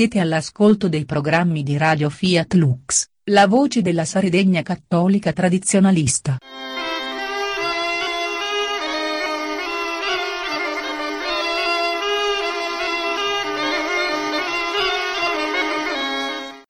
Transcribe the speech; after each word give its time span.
Siete 0.00 0.18
all'ascolto 0.18 0.88
dei 0.88 1.04
programmi 1.04 1.62
di 1.62 1.76
Radio 1.76 2.08
Fiat 2.08 2.54
Lux, 2.54 3.04
la 3.24 3.46
voce 3.46 3.82
della 3.82 4.06
Sardegna 4.06 4.62
cattolica 4.62 5.34
tradizionalista. 5.34 6.38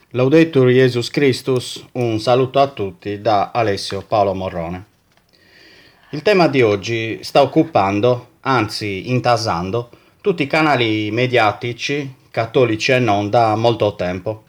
Laudetur 0.09 0.67
Jesus 0.71 1.09
Christus, 1.11 1.87
un 1.93 2.19
saluto 2.19 2.59
a 2.59 2.67
tutti 2.67 3.21
da 3.21 3.53
Alessio 3.53 4.03
Paolo 4.03 4.35
Morrone. 4.35 4.85
Il 6.11 6.23
tema 6.23 6.49
di 6.49 6.63
oggi 6.63 7.21
sta 7.23 7.43
occupando, 7.43 8.31
anzi 8.41 9.09
intasando, 9.09 9.89
tutti 10.21 10.43
i 10.43 10.49
canali 10.49 11.13
mediatici 11.13 12.19
cattolici 12.31 12.93
e 12.93 12.99
non, 12.99 13.31
da 13.31 13.55
molto 13.57 13.95
tempo 13.97 14.45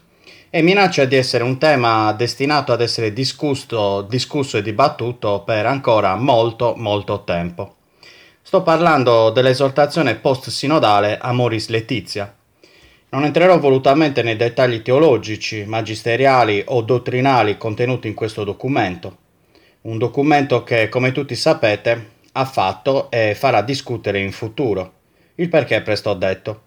e 0.53 0.61
minaccia 0.61 1.05
di 1.05 1.15
essere 1.15 1.45
un 1.45 1.57
tema 1.57 2.11
destinato 2.11 2.73
ad 2.73 2.81
essere 2.81 3.13
discusso, 3.13 4.01
discusso 4.01 4.57
e 4.57 4.61
dibattuto 4.61 5.43
per 5.45 5.65
ancora 5.65 6.15
molto 6.15 6.73
molto 6.75 7.23
tempo. 7.23 7.75
Sto 8.41 8.61
parlando 8.61 9.29
dell'esortazione 9.29 10.15
post-sinodale 10.15 11.17
Amoris 11.19 11.69
Letizia. 11.69 12.35
Non 13.11 13.23
entrerò 13.23 13.57
volutamente 13.59 14.23
nei 14.23 14.35
dettagli 14.35 14.81
teologici, 14.81 15.63
magisteriali 15.63 16.61
o 16.67 16.81
dottrinali 16.81 17.57
contenuti 17.57 18.09
in 18.09 18.13
questo 18.13 18.43
documento. 18.43 19.17
Un 19.83 19.97
documento 19.97 20.63
che, 20.63 20.89
come 20.89 21.13
tutti 21.13 21.35
sapete, 21.35 22.09
ha 22.33 22.43
fatto 22.43 23.09
e 23.09 23.35
farà 23.35 23.61
discutere 23.61 24.19
in 24.19 24.33
futuro. 24.33 24.93
Il 25.35 25.47
perché 25.47 25.81
presto 25.81 26.13
detto. 26.13 26.63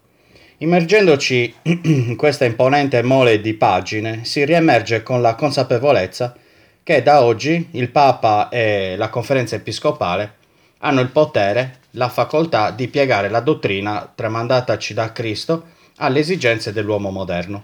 Immergendoci 0.59 1.53
in 1.63 2.15
questa 2.15 2.45
imponente 2.45 3.03
mole 3.03 3.41
di 3.41 3.55
pagine, 3.55 4.23
si 4.23 4.45
riemerge 4.45 5.03
con 5.03 5.21
la 5.21 5.35
consapevolezza 5.35 6.33
che 6.81 7.01
da 7.03 7.23
oggi 7.23 7.69
il 7.71 7.89
Papa 7.89 8.47
e 8.47 8.95
la 8.95 9.09
conferenza 9.09 9.55
episcopale 9.55 10.35
hanno 10.79 11.01
il 11.01 11.09
potere, 11.09 11.79
la 11.91 12.07
facoltà 12.07 12.71
di 12.71 12.87
piegare 12.87 13.27
la 13.27 13.41
dottrina 13.41 14.09
tramandataci 14.13 14.93
da 14.93 15.11
Cristo 15.11 15.73
alle 15.97 16.19
esigenze 16.19 16.71
dell'uomo 16.71 17.09
moderno. 17.09 17.63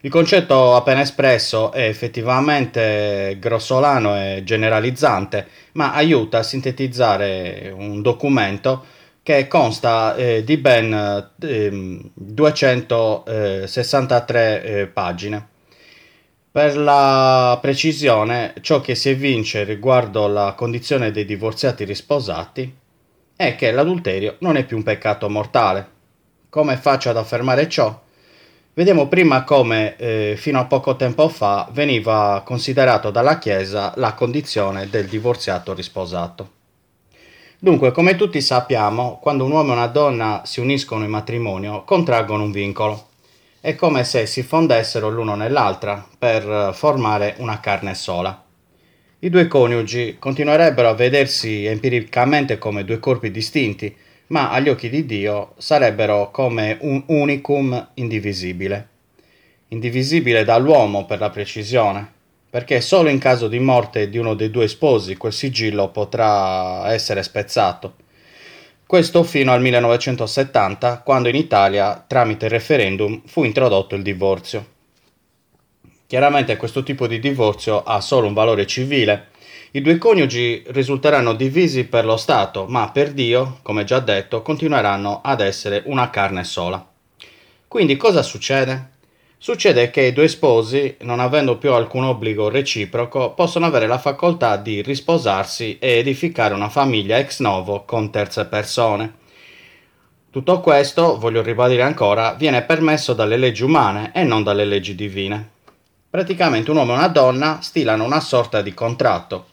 Il 0.00 0.10
concetto 0.10 0.74
appena 0.74 1.02
espresso 1.02 1.70
è 1.70 1.82
effettivamente 1.82 3.36
grossolano 3.38 4.16
e 4.16 4.42
generalizzante, 4.44 5.46
ma 5.72 5.92
aiuta 5.92 6.38
a 6.38 6.42
sintetizzare 6.42 7.72
un 7.76 8.00
documento 8.00 8.96
che 9.28 9.46
consta 9.46 10.16
eh, 10.16 10.42
di 10.42 10.56
ben 10.56 11.30
eh, 11.38 12.00
263 12.14 14.62
eh, 14.62 14.86
pagine. 14.86 15.48
Per 16.50 16.78
la 16.78 17.58
precisione, 17.60 18.54
ciò 18.62 18.80
che 18.80 18.94
si 18.94 19.10
evince 19.10 19.64
riguardo 19.64 20.28
la 20.28 20.54
condizione 20.56 21.10
dei 21.10 21.26
divorziati 21.26 21.84
risposati 21.84 22.74
è 23.36 23.54
che 23.54 23.70
l'adulterio 23.70 24.36
non 24.38 24.56
è 24.56 24.64
più 24.64 24.78
un 24.78 24.82
peccato 24.82 25.28
mortale. 25.28 25.86
Come 26.48 26.78
faccio 26.78 27.10
ad 27.10 27.18
affermare 27.18 27.68
ciò? 27.68 28.00
Vediamo 28.72 29.08
prima 29.08 29.44
come 29.44 29.94
eh, 29.96 30.36
fino 30.38 30.58
a 30.58 30.64
poco 30.64 30.96
tempo 30.96 31.28
fa 31.28 31.68
veniva 31.72 32.40
considerato 32.46 33.10
dalla 33.10 33.36
Chiesa 33.36 33.92
la 33.96 34.14
condizione 34.14 34.88
del 34.88 35.04
divorziato 35.04 35.74
risposato. 35.74 36.56
Dunque, 37.60 37.90
come 37.90 38.14
tutti 38.14 38.40
sappiamo, 38.40 39.18
quando 39.20 39.44
un 39.44 39.50
uomo 39.50 39.72
e 39.72 39.74
una 39.74 39.88
donna 39.88 40.42
si 40.44 40.60
uniscono 40.60 41.02
in 41.02 41.10
matrimonio, 41.10 41.82
contraggono 41.82 42.44
un 42.44 42.52
vincolo. 42.52 43.08
È 43.60 43.74
come 43.74 44.04
se 44.04 44.26
si 44.26 44.44
fondessero 44.44 45.10
l'uno 45.10 45.34
nell'altra 45.34 46.06
per 46.16 46.70
formare 46.72 47.34
una 47.38 47.58
carne 47.58 47.96
sola. 47.96 48.44
I 49.18 49.28
due 49.28 49.48
coniugi 49.48 50.18
continuerebbero 50.20 50.88
a 50.88 50.94
vedersi 50.94 51.64
empiricamente 51.64 52.58
come 52.58 52.84
due 52.84 53.00
corpi 53.00 53.32
distinti, 53.32 53.92
ma 54.28 54.52
agli 54.52 54.68
occhi 54.68 54.88
di 54.88 55.04
Dio 55.04 55.54
sarebbero 55.58 56.30
come 56.30 56.76
un 56.82 57.02
unicum 57.06 57.88
indivisibile. 57.94 58.88
Indivisibile 59.70 60.44
dall'uomo 60.44 61.06
per 61.06 61.18
la 61.18 61.30
precisione, 61.30 62.12
perché 62.50 62.80
solo 62.80 63.08
in 63.08 63.18
caso 63.18 63.48
di 63.48 63.58
morte 63.58 64.08
di 64.08 64.18
uno 64.18 64.34
dei 64.34 64.50
due 64.50 64.68
sposi 64.68 65.16
quel 65.16 65.32
sigillo 65.32 65.90
potrà 65.90 66.90
essere 66.92 67.22
spezzato. 67.22 67.94
Questo 68.86 69.22
fino 69.22 69.52
al 69.52 69.60
1970, 69.60 71.02
quando 71.02 71.28
in 71.28 71.34
Italia, 71.34 72.02
tramite 72.06 72.48
referendum, 72.48 73.20
fu 73.26 73.44
introdotto 73.44 73.94
il 73.94 74.02
divorzio. 74.02 74.76
Chiaramente 76.06 76.56
questo 76.56 76.82
tipo 76.82 77.06
di 77.06 77.18
divorzio 77.18 77.82
ha 77.82 78.00
solo 78.00 78.28
un 78.28 78.32
valore 78.32 78.66
civile. 78.66 79.26
I 79.72 79.82
due 79.82 79.98
coniugi 79.98 80.62
risulteranno 80.68 81.34
divisi 81.34 81.84
per 81.84 82.06
lo 82.06 82.16
Stato, 82.16 82.64
ma 82.66 82.90
per 82.90 83.12
Dio, 83.12 83.58
come 83.60 83.84
già 83.84 83.98
detto, 83.98 84.40
continueranno 84.40 85.20
ad 85.22 85.42
essere 85.42 85.82
una 85.84 86.08
carne 86.08 86.44
sola. 86.44 86.82
Quindi 87.68 87.96
cosa 87.98 88.22
succede? 88.22 88.96
Succede 89.40 89.90
che 89.90 90.00
i 90.00 90.12
due 90.12 90.26
sposi, 90.26 90.96
non 91.02 91.20
avendo 91.20 91.58
più 91.58 91.72
alcun 91.72 92.02
obbligo 92.02 92.48
reciproco, 92.48 93.34
possono 93.34 93.66
avere 93.66 93.86
la 93.86 93.98
facoltà 93.98 94.56
di 94.56 94.82
risposarsi 94.82 95.78
e 95.78 95.98
edificare 95.98 96.54
una 96.54 96.68
famiglia 96.68 97.18
ex 97.18 97.38
novo 97.38 97.84
con 97.84 98.10
terze 98.10 98.46
persone. 98.46 99.14
Tutto 100.28 100.58
questo, 100.58 101.18
voglio 101.18 101.40
ribadire 101.40 101.82
ancora, 101.82 102.34
viene 102.34 102.62
permesso 102.62 103.14
dalle 103.14 103.36
leggi 103.36 103.62
umane 103.62 104.10
e 104.12 104.24
non 104.24 104.42
dalle 104.42 104.64
leggi 104.64 104.96
divine. 104.96 105.50
Praticamente 106.10 106.72
un 106.72 106.78
uomo 106.78 106.94
e 106.94 106.96
una 106.96 107.08
donna 107.08 107.60
stilano 107.62 108.02
una 108.02 108.20
sorta 108.20 108.60
di 108.60 108.74
contratto. 108.74 109.50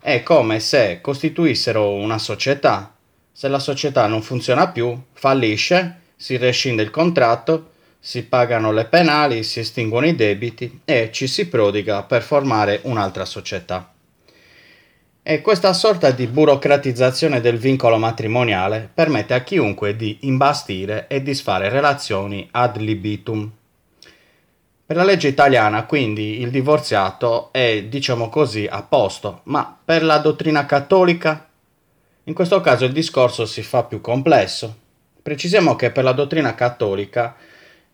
È 0.00 0.22
come 0.22 0.58
se 0.58 1.02
costituissero 1.02 1.92
una 1.92 2.16
società. 2.16 2.94
Se 3.30 3.46
la 3.48 3.58
società 3.58 4.06
non 4.06 4.22
funziona 4.22 4.68
più, 4.68 4.98
fallisce, 5.12 6.00
si 6.16 6.38
rescinde 6.38 6.82
il 6.82 6.90
contratto 6.90 7.72
si 8.08 8.22
pagano 8.22 8.72
le 8.72 8.86
penali, 8.86 9.42
si 9.42 9.60
estinguono 9.60 10.06
i 10.06 10.14
debiti 10.14 10.80
e 10.86 11.10
ci 11.12 11.26
si 11.26 11.46
prodiga 11.46 12.04
per 12.04 12.22
formare 12.22 12.80
un'altra 12.84 13.26
società. 13.26 13.92
E 15.22 15.42
questa 15.42 15.74
sorta 15.74 16.10
di 16.10 16.26
burocratizzazione 16.26 17.42
del 17.42 17.58
vincolo 17.58 17.98
matrimoniale 17.98 18.88
permette 18.94 19.34
a 19.34 19.42
chiunque 19.42 19.94
di 19.94 20.20
imbastire 20.22 21.06
e 21.06 21.22
disfare 21.22 21.68
relazioni 21.68 22.48
ad 22.50 22.78
libitum. 22.78 23.52
Per 24.86 24.96
la 24.96 25.04
legge 25.04 25.28
italiana, 25.28 25.84
quindi, 25.84 26.40
il 26.40 26.48
divorziato 26.48 27.52
è, 27.52 27.82
diciamo 27.90 28.30
così, 28.30 28.66
a 28.66 28.84
posto, 28.84 29.42
ma 29.44 29.76
per 29.84 30.02
la 30.02 30.16
dottrina 30.16 30.64
cattolica, 30.64 31.46
in 32.24 32.32
questo 32.32 32.62
caso 32.62 32.86
il 32.86 32.92
discorso 32.92 33.44
si 33.44 33.60
fa 33.60 33.82
più 33.82 34.00
complesso. 34.00 34.74
Precisiamo 35.20 35.76
che 35.76 35.90
per 35.90 36.04
la 36.04 36.12
dottrina 36.12 36.54
cattolica 36.54 37.36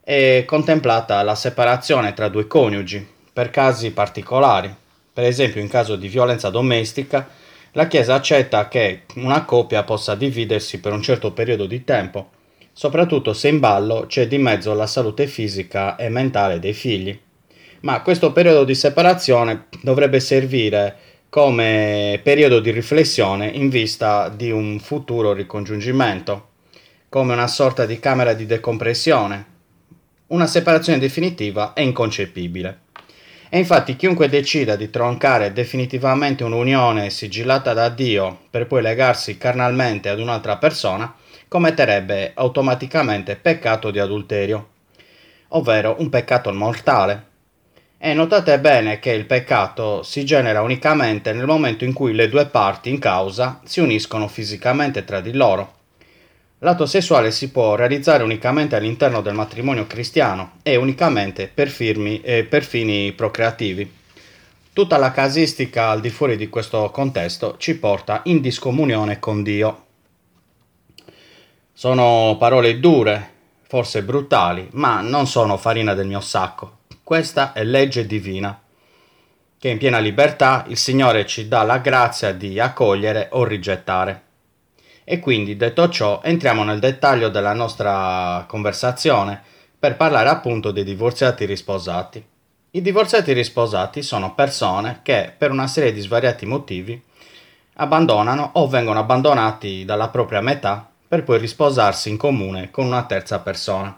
è 0.06 0.44
contemplata 0.46 1.22
la 1.22 1.34
separazione 1.34 2.12
tra 2.12 2.28
due 2.28 2.46
coniugi 2.46 3.08
per 3.32 3.48
casi 3.48 3.90
particolari. 3.90 4.72
Per 5.10 5.24
esempio, 5.24 5.62
in 5.62 5.68
caso 5.68 5.96
di 5.96 6.08
violenza 6.08 6.50
domestica, 6.50 7.26
la 7.72 7.86
Chiesa 7.86 8.14
accetta 8.14 8.68
che 8.68 9.04
una 9.14 9.46
coppia 9.46 9.82
possa 9.82 10.14
dividersi 10.14 10.78
per 10.78 10.92
un 10.92 11.00
certo 11.00 11.32
periodo 11.32 11.64
di 11.64 11.84
tempo, 11.84 12.28
soprattutto 12.74 13.32
se 13.32 13.48
in 13.48 13.60
ballo 13.60 14.04
c'è 14.06 14.28
di 14.28 14.36
mezzo 14.36 14.74
la 14.74 14.86
salute 14.86 15.26
fisica 15.26 15.96
e 15.96 16.10
mentale 16.10 16.58
dei 16.58 16.74
figli. 16.74 17.18
Ma 17.80 18.02
questo 18.02 18.30
periodo 18.30 18.64
di 18.64 18.74
separazione 18.74 19.68
dovrebbe 19.80 20.20
servire 20.20 20.96
come 21.30 22.20
periodo 22.22 22.60
di 22.60 22.70
riflessione 22.70 23.46
in 23.46 23.70
vista 23.70 24.28
di 24.28 24.50
un 24.50 24.78
futuro 24.80 25.32
ricongiungimento, 25.32 26.48
come 27.08 27.32
una 27.32 27.48
sorta 27.48 27.86
di 27.86 27.98
camera 27.98 28.34
di 28.34 28.44
decompressione 28.44 29.52
una 30.26 30.46
separazione 30.46 30.98
definitiva 30.98 31.74
è 31.74 31.82
inconcepibile. 31.82 32.78
E 33.50 33.58
infatti 33.58 33.94
chiunque 33.94 34.28
decida 34.28 34.74
di 34.74 34.88
troncare 34.88 35.52
definitivamente 35.52 36.44
un'unione 36.44 37.10
sigillata 37.10 37.74
da 37.74 37.90
Dio 37.90 38.40
per 38.48 38.66
poi 38.66 38.80
legarsi 38.80 39.36
carnalmente 39.36 40.08
ad 40.08 40.18
un'altra 40.18 40.56
persona, 40.56 41.14
commetterebbe 41.46 42.32
automaticamente 42.34 43.36
peccato 43.36 43.90
di 43.90 43.98
adulterio, 43.98 44.70
ovvero 45.48 45.96
un 45.98 46.08
peccato 46.08 46.52
mortale. 46.52 47.32
E 47.98 48.14
notate 48.14 48.58
bene 48.58 48.98
che 48.98 49.12
il 49.12 49.26
peccato 49.26 50.02
si 50.02 50.24
genera 50.24 50.62
unicamente 50.62 51.32
nel 51.32 51.46
momento 51.46 51.84
in 51.84 51.92
cui 51.92 52.14
le 52.14 52.28
due 52.28 52.46
parti 52.46 52.88
in 52.88 52.98
causa 52.98 53.60
si 53.64 53.80
uniscono 53.80 54.26
fisicamente 54.26 55.04
tra 55.04 55.20
di 55.20 55.32
loro 55.32 55.73
L'atto 56.58 56.86
sessuale 56.86 57.30
si 57.30 57.50
può 57.50 57.74
realizzare 57.74 58.22
unicamente 58.22 58.76
all'interno 58.76 59.20
del 59.20 59.34
matrimonio 59.34 59.86
cristiano 59.86 60.52
e 60.62 60.76
unicamente 60.76 61.50
per, 61.52 61.68
firmi, 61.68 62.20
eh, 62.22 62.44
per 62.44 62.64
fini 62.64 63.12
procreativi. 63.12 63.92
Tutta 64.72 64.96
la 64.96 65.12
casistica 65.12 65.90
al 65.90 66.00
di 66.00 66.10
fuori 66.10 66.36
di 66.36 66.48
questo 66.48 66.90
contesto 66.90 67.56
ci 67.58 67.78
porta 67.78 68.22
in 68.24 68.40
discomunione 68.40 69.18
con 69.18 69.42
Dio. 69.42 69.84
Sono 71.72 72.36
parole 72.38 72.80
dure, 72.80 73.30
forse 73.68 74.02
brutali, 74.02 74.68
ma 74.72 75.00
non 75.00 75.26
sono 75.26 75.56
farina 75.56 75.94
del 75.94 76.06
mio 76.06 76.20
sacco. 76.20 76.78
Questa 77.02 77.52
è 77.52 77.62
legge 77.62 78.06
divina, 78.06 78.60
che 79.58 79.68
in 79.68 79.78
piena 79.78 79.98
libertà 79.98 80.64
il 80.68 80.76
Signore 80.76 81.26
ci 81.26 81.46
dà 81.46 81.62
la 81.62 81.78
grazia 81.78 82.32
di 82.32 82.58
accogliere 82.58 83.28
o 83.32 83.44
rigettare. 83.44 84.22
E 85.04 85.20
quindi, 85.20 85.56
detto 85.56 85.88
ciò, 85.90 86.20
entriamo 86.22 86.64
nel 86.64 86.78
dettaglio 86.78 87.28
della 87.28 87.52
nostra 87.52 88.44
conversazione 88.48 89.40
per 89.78 89.96
parlare 89.96 90.30
appunto 90.30 90.70
dei 90.70 90.84
divorziati 90.84 91.44
risposati. 91.44 92.24
I 92.70 92.80
divorziati 92.80 93.32
risposati 93.32 94.02
sono 94.02 94.34
persone 94.34 95.00
che, 95.02 95.32
per 95.36 95.50
una 95.50 95.66
serie 95.66 95.92
di 95.92 96.00
svariati 96.00 96.46
motivi, 96.46 97.00
abbandonano 97.74 98.50
o 98.54 98.66
vengono 98.66 98.98
abbandonati 98.98 99.84
dalla 99.84 100.08
propria 100.08 100.40
metà 100.40 100.88
per 101.06 101.22
poi 101.22 101.38
risposarsi 101.38 102.08
in 102.08 102.16
comune 102.16 102.70
con 102.70 102.86
una 102.86 103.04
terza 103.04 103.40
persona. 103.40 103.96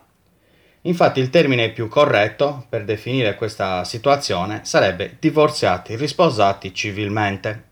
Infatti 0.82 1.20
il 1.20 1.30
termine 1.30 1.70
più 1.70 1.88
corretto 1.88 2.66
per 2.68 2.84
definire 2.84 3.34
questa 3.34 3.84
situazione 3.84 4.60
sarebbe 4.64 5.16
divorziati 5.18 5.96
risposati 5.96 6.74
civilmente. 6.74 7.64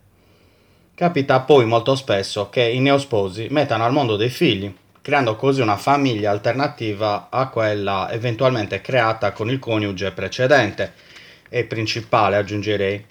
Capita 0.97 1.41
poi 1.41 1.65
molto 1.65 1.97
spesso 1.97 2.49
che 2.51 2.63
i 2.63 2.79
neosposi 2.79 3.49
mettano 3.51 3.85
al 3.85 3.93
mondo 3.93 4.15
dei 4.15 4.29
figli, 4.29 4.73
creando 5.03 5.35
così 5.35 5.61
una 5.61 5.77
famiglia 5.77 6.31
alternativa 6.31 7.27
a 7.31 7.49
quella 7.49 8.13
eventualmente 8.13 8.81
creata 8.81 9.33
con 9.33 9.51
il 9.51 9.59
coniuge 9.59 10.13
precedente 10.13 10.93
e 11.49 11.65
principale 11.65 12.37
aggiungerei. 12.37 13.07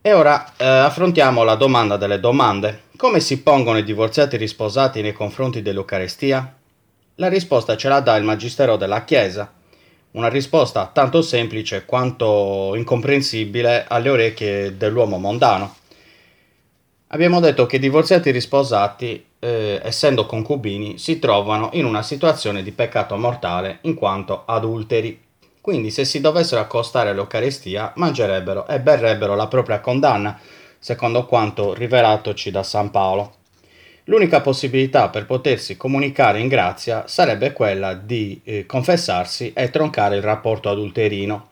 E 0.00 0.12
ora 0.12 0.52
eh, 0.56 0.64
affrontiamo 0.64 1.42
la 1.42 1.56
domanda 1.56 1.96
delle 1.96 2.20
domande. 2.20 2.82
Come 2.96 3.18
si 3.18 3.42
pongono 3.42 3.78
i 3.78 3.82
divorziati 3.82 4.36
risposati 4.36 5.02
nei 5.02 5.12
confronti 5.12 5.60
dell'Eucarestia? 5.60 6.54
La 7.16 7.28
risposta 7.28 7.76
ce 7.76 7.88
la 7.88 7.98
dà 7.98 8.14
il 8.14 8.22
Magistero 8.22 8.76
della 8.76 9.02
Chiesa, 9.02 9.52
una 10.14 10.28
risposta 10.28 10.90
tanto 10.92 11.22
semplice 11.22 11.84
quanto 11.84 12.74
incomprensibile 12.76 13.84
alle 13.88 14.08
orecchie 14.08 14.76
dell'uomo 14.76 15.18
mondano. 15.18 15.76
Abbiamo 17.08 17.40
detto 17.40 17.66
che 17.66 17.78
divorziati 17.78 18.30
risposati, 18.30 19.24
eh, 19.38 19.80
essendo 19.82 20.26
concubini, 20.26 20.98
si 20.98 21.18
trovano 21.18 21.70
in 21.74 21.84
una 21.84 22.02
situazione 22.02 22.62
di 22.62 22.72
peccato 22.72 23.16
mortale 23.16 23.78
in 23.82 23.94
quanto 23.94 24.42
adulteri. 24.46 25.20
Quindi 25.60 25.90
se 25.90 26.04
si 26.04 26.20
dovessero 26.20 26.60
accostare 26.60 27.10
all'Eucaristia 27.10 27.92
mangerebbero 27.96 28.66
e 28.66 28.80
berrebbero 28.80 29.34
la 29.34 29.46
propria 29.46 29.80
condanna, 29.80 30.38
secondo 30.78 31.26
quanto 31.26 31.72
rivelatoci 31.72 32.50
da 32.50 32.62
San 32.62 32.90
Paolo. 32.90 33.34
L'unica 34.06 34.42
possibilità 34.42 35.08
per 35.08 35.24
potersi 35.24 35.78
comunicare 35.78 36.38
in 36.38 36.48
grazia 36.48 37.04
sarebbe 37.06 37.54
quella 37.54 37.94
di 37.94 38.38
eh, 38.44 38.66
confessarsi 38.66 39.54
e 39.54 39.70
troncare 39.70 40.16
il 40.16 40.22
rapporto 40.22 40.68
adulterino. 40.68 41.48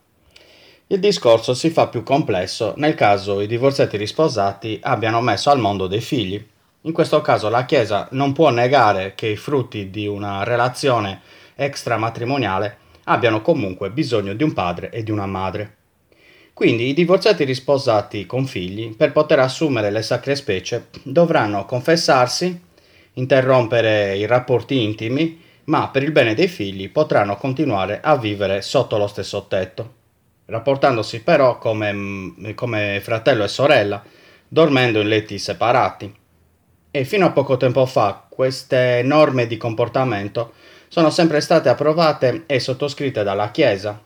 Il 0.87 0.99
discorso 0.99 1.55
si 1.55 1.71
fa 1.71 1.87
più 1.87 2.03
complesso 2.03 2.75
nel 2.77 2.93
caso 2.93 3.41
i 3.41 3.47
divorziati 3.47 3.97
risposati 3.97 4.79
abbiano 4.83 5.19
messo 5.21 5.49
al 5.49 5.59
mondo 5.59 5.87
dei 5.87 6.01
figli. 6.01 6.45
In 6.81 6.91
questo 6.91 7.21
caso 7.21 7.49
la 7.49 7.65
Chiesa 7.65 8.07
non 8.11 8.33
può 8.33 8.51
negare 8.51 9.13
che 9.15 9.29
i 9.29 9.35
frutti 9.35 9.89
di 9.89 10.05
una 10.05 10.43
relazione 10.43 11.21
extramatrimoniale 11.55 12.77
abbiano 13.05 13.41
comunque 13.41 13.89
bisogno 13.89 14.35
di 14.35 14.43
un 14.43 14.53
padre 14.53 14.91
e 14.91 15.01
di 15.01 15.09
una 15.09 15.25
madre. 15.25 15.77
Quindi 16.53 16.89
i 16.89 16.93
divorziati 16.93 17.43
risposati 17.43 18.25
con 18.25 18.45
figli, 18.45 18.95
per 18.95 19.11
poter 19.11 19.39
assumere 19.39 19.91
le 19.91 20.01
sacre 20.01 20.35
specie, 20.35 20.87
dovranno 21.03 21.65
confessarsi, 21.65 22.61
interrompere 23.13 24.17
i 24.17 24.25
rapporti 24.25 24.81
intimi, 24.81 25.41
ma 25.65 25.89
per 25.89 26.03
il 26.03 26.11
bene 26.11 26.35
dei 26.35 26.47
figli 26.47 26.89
potranno 26.89 27.37
continuare 27.37 27.99
a 28.01 28.17
vivere 28.17 28.61
sotto 28.61 28.97
lo 28.97 29.07
stesso 29.07 29.45
tetto 29.47 30.01
rapportandosi 30.45 31.21
però 31.21 31.57
come, 31.57 31.93
mm, 31.93 32.51
come 32.55 32.99
fratello 33.01 33.43
e 33.43 33.47
sorella, 33.47 34.03
dormendo 34.47 34.99
in 34.99 35.07
letti 35.07 35.37
separati. 35.37 36.13
E 36.91 37.05
fino 37.05 37.25
a 37.25 37.31
poco 37.31 37.57
tempo 37.57 37.85
fa 37.85 38.25
queste 38.29 39.01
norme 39.03 39.47
di 39.47 39.57
comportamento 39.57 40.53
sono 40.87 41.09
sempre 41.09 41.41
state 41.41 41.69
approvate 41.69 42.43
e 42.45 42.59
sottoscritte 42.59 43.23
dalla 43.23 43.49
Chiesa, 43.49 43.99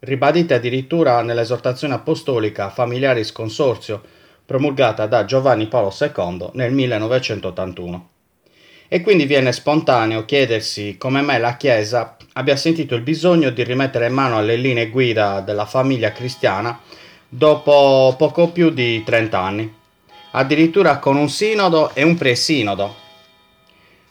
ribadite 0.00 0.54
addirittura 0.54 1.22
nell'esortazione 1.22 1.94
apostolica 1.94 2.70
Familiaris 2.70 3.32
Consorzio 3.32 4.02
promulgata 4.44 5.06
da 5.06 5.24
Giovanni 5.24 5.66
Paolo 5.66 5.94
II 5.98 6.50
nel 6.52 6.72
1981 6.72 8.08
e 8.88 9.00
quindi 9.00 9.24
viene 9.24 9.52
spontaneo 9.52 10.24
chiedersi 10.24 10.96
come 10.98 11.20
mai 11.20 11.40
la 11.40 11.56
Chiesa 11.56 12.16
abbia 12.34 12.56
sentito 12.56 12.94
il 12.94 13.02
bisogno 13.02 13.50
di 13.50 13.64
rimettere 13.64 14.08
mano 14.08 14.36
alle 14.36 14.56
linee 14.56 14.90
guida 14.90 15.40
della 15.40 15.66
famiglia 15.66 16.12
cristiana 16.12 16.78
dopo 17.28 18.14
poco 18.16 18.50
più 18.50 18.70
di 18.70 19.02
30 19.02 19.40
anni, 19.40 19.74
addirittura 20.32 20.98
con 20.98 21.16
un 21.16 21.28
sinodo 21.28 21.94
e 21.94 22.04
un 22.04 22.16
presinodo. 22.16 22.94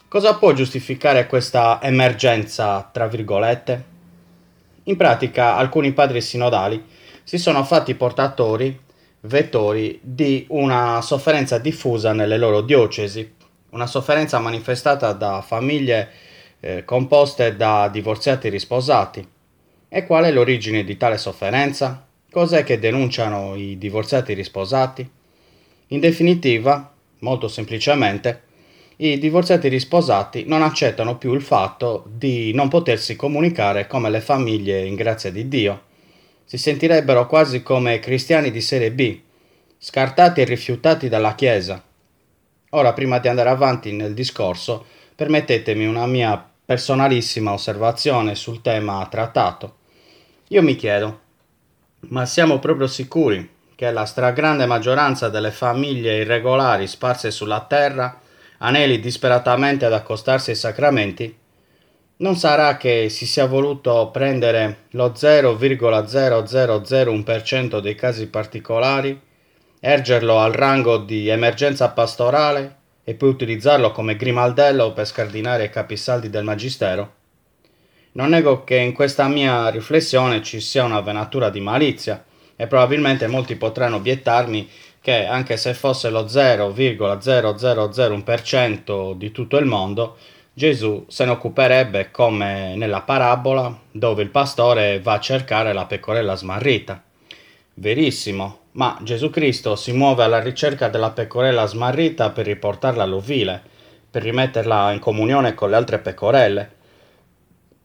Cosa 0.07 0.35
può 0.35 0.51
giustificare 0.53 1.27
questa 1.27 1.79
emergenza, 1.81 2.89
tra 2.91 3.07
virgolette? 3.07 3.94
In 4.85 4.97
pratica 4.97 5.55
alcuni 5.55 5.93
padri 5.93 6.21
sinodali 6.21 6.83
si 7.23 7.37
sono 7.37 7.63
fatti 7.63 7.95
portatori, 7.95 8.79
vettori 9.21 9.99
di 10.01 10.45
una 10.49 11.01
sofferenza 11.01 11.57
diffusa 11.57 12.13
nelle 12.13 12.37
loro 12.37 12.61
diocesi 12.61 13.33
una 13.75 13.87
sofferenza 13.87 14.39
manifestata 14.39 15.11
da 15.11 15.41
famiglie 15.41 16.09
eh, 16.61 16.85
composte 16.85 17.55
da 17.57 17.89
divorziati 17.89 18.47
risposati. 18.49 19.27
E 19.89 20.05
qual 20.05 20.23
è 20.23 20.31
l'origine 20.31 20.83
di 20.83 20.97
tale 20.97 21.17
sofferenza? 21.17 22.07
Cos'è 22.31 22.63
che 22.63 22.79
denunciano 22.79 23.53
i 23.55 23.77
divorziati 23.77 24.33
risposati? 24.33 25.07
In 25.87 25.99
definitiva, 25.99 26.91
molto 27.19 27.47
semplicemente, 27.49 28.43
i 28.97 29.17
divorziati 29.17 29.67
risposati 29.67 30.45
non 30.47 30.61
accettano 30.61 31.17
più 31.17 31.33
il 31.33 31.41
fatto 31.41 32.05
di 32.07 32.53
non 32.53 32.69
potersi 32.69 33.15
comunicare 33.15 33.87
come 33.87 34.09
le 34.09 34.21
famiglie 34.21 34.85
in 34.85 34.95
grazia 34.95 35.31
di 35.31 35.47
Dio. 35.47 35.81
Si 36.45 36.57
sentirebbero 36.57 37.27
quasi 37.27 37.63
come 37.63 37.99
cristiani 37.99 38.51
di 38.51 38.61
serie 38.61 38.91
B, 38.91 39.19
scartati 39.77 40.41
e 40.41 40.45
rifiutati 40.45 41.09
dalla 41.09 41.35
Chiesa, 41.35 41.83
Ora, 42.75 42.91
prima 42.91 43.19
di 43.19 43.29
andare 43.29 43.49
avanti 43.49 43.93
nel 43.93 44.13
discorso, 44.13 44.85
permettetemi 45.15 45.85
una 45.85 46.05
mia 46.07 46.45
personalissima 46.65 47.53
osservazione 47.53 48.35
sul 48.35 48.61
tema 48.61 49.07
trattato. 49.09 49.77
Io 50.49 50.61
mi 50.61 50.75
chiedo, 50.75 51.19
ma 52.09 52.25
siamo 52.25 52.59
proprio 52.59 52.87
sicuri 52.87 53.49
che 53.75 53.89
la 53.91 54.03
stragrande 54.03 54.65
maggioranza 54.65 55.29
delle 55.29 55.51
famiglie 55.51 56.17
irregolari 56.17 56.85
sparse 56.85 57.31
sulla 57.31 57.61
terra 57.61 58.19
aneli 58.65 58.99
disperatamente 58.99 59.85
ad 59.85 59.93
accostarsi 59.93 60.49
ai 60.49 60.55
sacramenti? 60.55 61.37
Non 62.17 62.35
sarà 62.35 62.77
che 62.77 63.09
si 63.09 63.25
sia 63.25 63.45
voluto 63.45 64.09
prendere 64.11 64.83
lo 64.91 65.09
0,0001% 65.09 67.79
dei 67.79 67.95
casi 67.95 68.27
particolari 68.27 69.19
ergerlo 69.79 70.37
al 70.39 70.53
rango 70.53 70.97
di 70.97 71.27
emergenza 71.27 71.89
pastorale 71.89 72.77
e 73.03 73.13
poi 73.13 73.29
utilizzarlo 73.29 73.91
come 73.91 74.15
grimaldello 74.15 74.93
per 74.93 75.05
scardinare 75.05 75.65
i 75.65 75.69
capisaldi 75.69 76.31
del 76.31 76.43
Magistero? 76.43 77.13
Non 78.13 78.29
nego 78.29 78.63
che 78.63 78.77
in 78.77 78.93
questa 78.93 79.27
mia 79.27 79.69
riflessione 79.69 80.41
ci 80.41 80.59
sia 80.59 80.85
una 80.85 81.01
venatura 81.01 81.49
di 81.49 81.59
malizia 81.59 82.23
e 82.55 82.65
probabilmente 82.65 83.27
molti 83.27 83.57
potranno 83.57 83.97
obiettarmi 83.97 84.67
che 85.05 85.25
anche 85.27 85.55
se 85.55 85.75
fosse 85.75 86.09
lo 86.09 86.23
0,0001% 86.23 89.13
di 89.13 89.31
tutto 89.31 89.57
il 89.57 89.67
mondo, 89.67 90.17
Gesù 90.51 91.05
se 91.07 91.25
ne 91.25 91.31
occuperebbe 91.31 92.09
come 92.09 92.73
nella 92.75 93.01
parabola 93.01 93.81
dove 93.91 94.23
il 94.23 94.31
pastore 94.31 94.99
va 94.99 95.13
a 95.13 95.19
cercare 95.19 95.73
la 95.73 95.85
pecorella 95.85 96.33
smarrita. 96.33 97.03
Verissimo, 97.75 98.61
ma 98.71 98.97
Gesù 99.03 99.29
Cristo 99.29 99.75
si 99.75 99.91
muove 99.91 100.23
alla 100.23 100.39
ricerca 100.39 100.87
della 100.87 101.11
pecorella 101.11 101.67
smarrita 101.67 102.31
per 102.31 102.47
riportarla 102.47 103.03
all'ovile, 103.03 103.61
per 104.09 104.23
rimetterla 104.23 104.91
in 104.91 104.97
comunione 104.97 105.53
con 105.53 105.69
le 105.69 105.75
altre 105.75 105.99
pecorelle. 105.99 106.74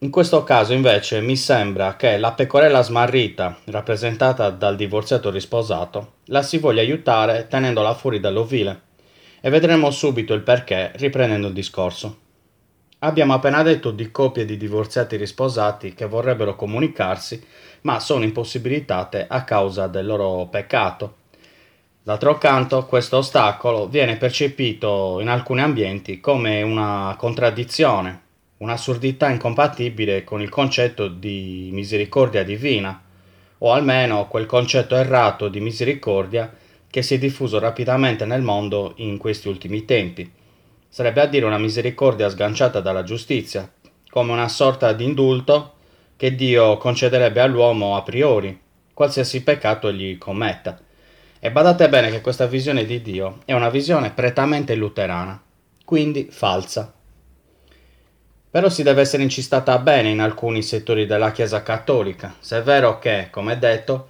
In 0.03 0.09
questo 0.09 0.43
caso 0.43 0.73
invece 0.73 1.21
mi 1.21 1.35
sembra 1.35 1.95
che 1.95 2.17
la 2.17 2.31
pecorella 2.31 2.81
smarrita, 2.81 3.59
rappresentata 3.65 4.49
dal 4.49 4.75
divorziato 4.75 5.29
risposato, 5.29 6.13
la 6.25 6.41
si 6.41 6.57
voglia 6.57 6.81
aiutare 6.81 7.45
tenendola 7.47 7.93
fuori 7.93 8.19
dall'ovile. 8.19 8.81
E 9.39 9.51
vedremo 9.51 9.91
subito 9.91 10.33
il 10.33 10.41
perché 10.41 10.91
riprendendo 10.95 11.49
il 11.49 11.53
discorso. 11.53 12.17
Abbiamo 12.97 13.35
appena 13.35 13.61
detto 13.61 13.91
di 13.91 14.09
coppie 14.09 14.43
di 14.43 14.57
divorziati 14.57 15.17
risposati 15.17 15.93
che 15.93 16.07
vorrebbero 16.07 16.55
comunicarsi, 16.55 17.39
ma 17.81 17.99
sono 17.99 18.23
impossibilitate 18.23 19.27
a 19.29 19.43
causa 19.43 19.85
del 19.85 20.07
loro 20.07 20.47
peccato. 20.47 21.17
D'altro 22.01 22.39
canto, 22.39 22.87
questo 22.87 23.17
ostacolo 23.17 23.87
viene 23.87 24.17
percepito 24.17 25.19
in 25.21 25.27
alcuni 25.27 25.61
ambienti 25.61 26.19
come 26.19 26.63
una 26.63 27.13
contraddizione, 27.19 28.29
un'assurdità 28.61 29.29
incompatibile 29.29 30.23
con 30.23 30.41
il 30.41 30.49
concetto 30.49 31.07
di 31.07 31.69
misericordia 31.73 32.43
divina, 32.43 33.01
o 33.59 33.73
almeno 33.73 34.27
quel 34.27 34.45
concetto 34.45 34.95
errato 34.95 35.49
di 35.49 35.59
misericordia 35.59 36.51
che 36.89 37.01
si 37.01 37.15
è 37.15 37.17
diffuso 37.17 37.57
rapidamente 37.57 38.25
nel 38.25 38.41
mondo 38.41 38.93
in 38.97 39.17
questi 39.17 39.47
ultimi 39.47 39.85
tempi. 39.85 40.31
Sarebbe 40.87 41.21
a 41.21 41.25
dire 41.25 41.45
una 41.45 41.57
misericordia 41.57 42.29
sganciata 42.29 42.81
dalla 42.81 43.03
giustizia, 43.03 43.71
come 44.09 44.31
una 44.31 44.47
sorta 44.47 44.93
di 44.93 45.05
indulto 45.05 45.73
che 46.15 46.35
Dio 46.35 46.77
concederebbe 46.77 47.39
all'uomo 47.39 47.95
a 47.95 48.03
priori, 48.03 48.59
qualsiasi 48.93 49.41
peccato 49.41 49.91
gli 49.91 50.17
commetta. 50.19 50.79
E 51.39 51.51
badate 51.51 51.89
bene 51.89 52.11
che 52.11 52.21
questa 52.21 52.45
visione 52.45 52.85
di 52.85 53.01
Dio 53.01 53.39
è 53.45 53.53
una 53.53 53.69
visione 53.69 54.11
prettamente 54.11 54.75
luterana, 54.75 55.41
quindi 55.83 56.27
falsa. 56.29 56.93
Però 58.51 58.67
si 58.67 58.83
deve 58.83 58.99
essere 58.99 59.23
incistata 59.23 59.77
bene 59.77 60.09
in 60.09 60.19
alcuni 60.19 60.61
settori 60.61 61.05
della 61.05 61.31
Chiesa 61.31 61.63
cattolica, 61.63 62.35
se 62.41 62.57
è 62.57 62.61
vero 62.61 62.99
che, 62.99 63.29
come 63.31 63.57
detto, 63.57 64.09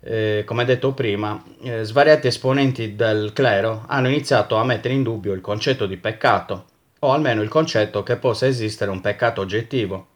eh, 0.00 0.42
come 0.44 0.64
detto 0.64 0.90
prima, 0.90 1.40
eh, 1.62 1.84
svariati 1.84 2.26
esponenti 2.26 2.96
del 2.96 3.32
clero 3.32 3.84
hanno 3.86 4.08
iniziato 4.08 4.56
a 4.56 4.64
mettere 4.64 4.92
in 4.92 5.04
dubbio 5.04 5.32
il 5.32 5.40
concetto 5.40 5.86
di 5.86 5.98
peccato, 5.98 6.64
o 6.98 7.12
almeno 7.12 7.42
il 7.42 7.48
concetto 7.48 8.02
che 8.02 8.16
possa 8.16 8.48
esistere 8.48 8.90
un 8.90 9.00
peccato 9.00 9.40
oggettivo. 9.40 10.08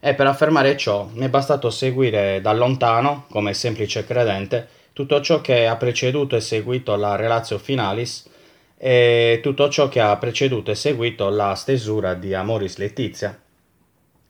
E 0.00 0.14
per 0.14 0.26
affermare 0.26 0.74
ciò 0.78 1.06
mi 1.12 1.26
è 1.26 1.28
bastato 1.28 1.68
seguire 1.68 2.40
da 2.40 2.54
lontano, 2.54 3.26
come 3.30 3.52
semplice 3.52 4.06
credente, 4.06 4.66
tutto 4.94 5.20
ciò 5.20 5.42
che 5.42 5.66
ha 5.66 5.76
preceduto 5.76 6.34
e 6.34 6.40
seguito 6.40 6.96
la 6.96 7.16
relatio 7.16 7.58
finalis 7.58 8.30
e 8.84 9.38
tutto 9.40 9.68
ciò 9.68 9.86
che 9.86 10.00
ha 10.00 10.16
preceduto 10.16 10.72
e 10.72 10.74
seguito 10.74 11.28
la 11.28 11.54
stesura 11.54 12.14
di 12.14 12.34
Amoris 12.34 12.78
Letizia. 12.78 13.40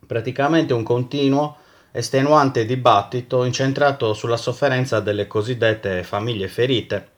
Praticamente 0.06 0.74
un 0.74 0.82
continuo, 0.82 1.56
estenuante 1.90 2.66
dibattito 2.66 3.44
incentrato 3.44 4.12
sulla 4.12 4.36
sofferenza 4.36 5.00
delle 5.00 5.26
cosiddette 5.26 6.02
famiglie 6.02 6.48
ferite, 6.48 7.08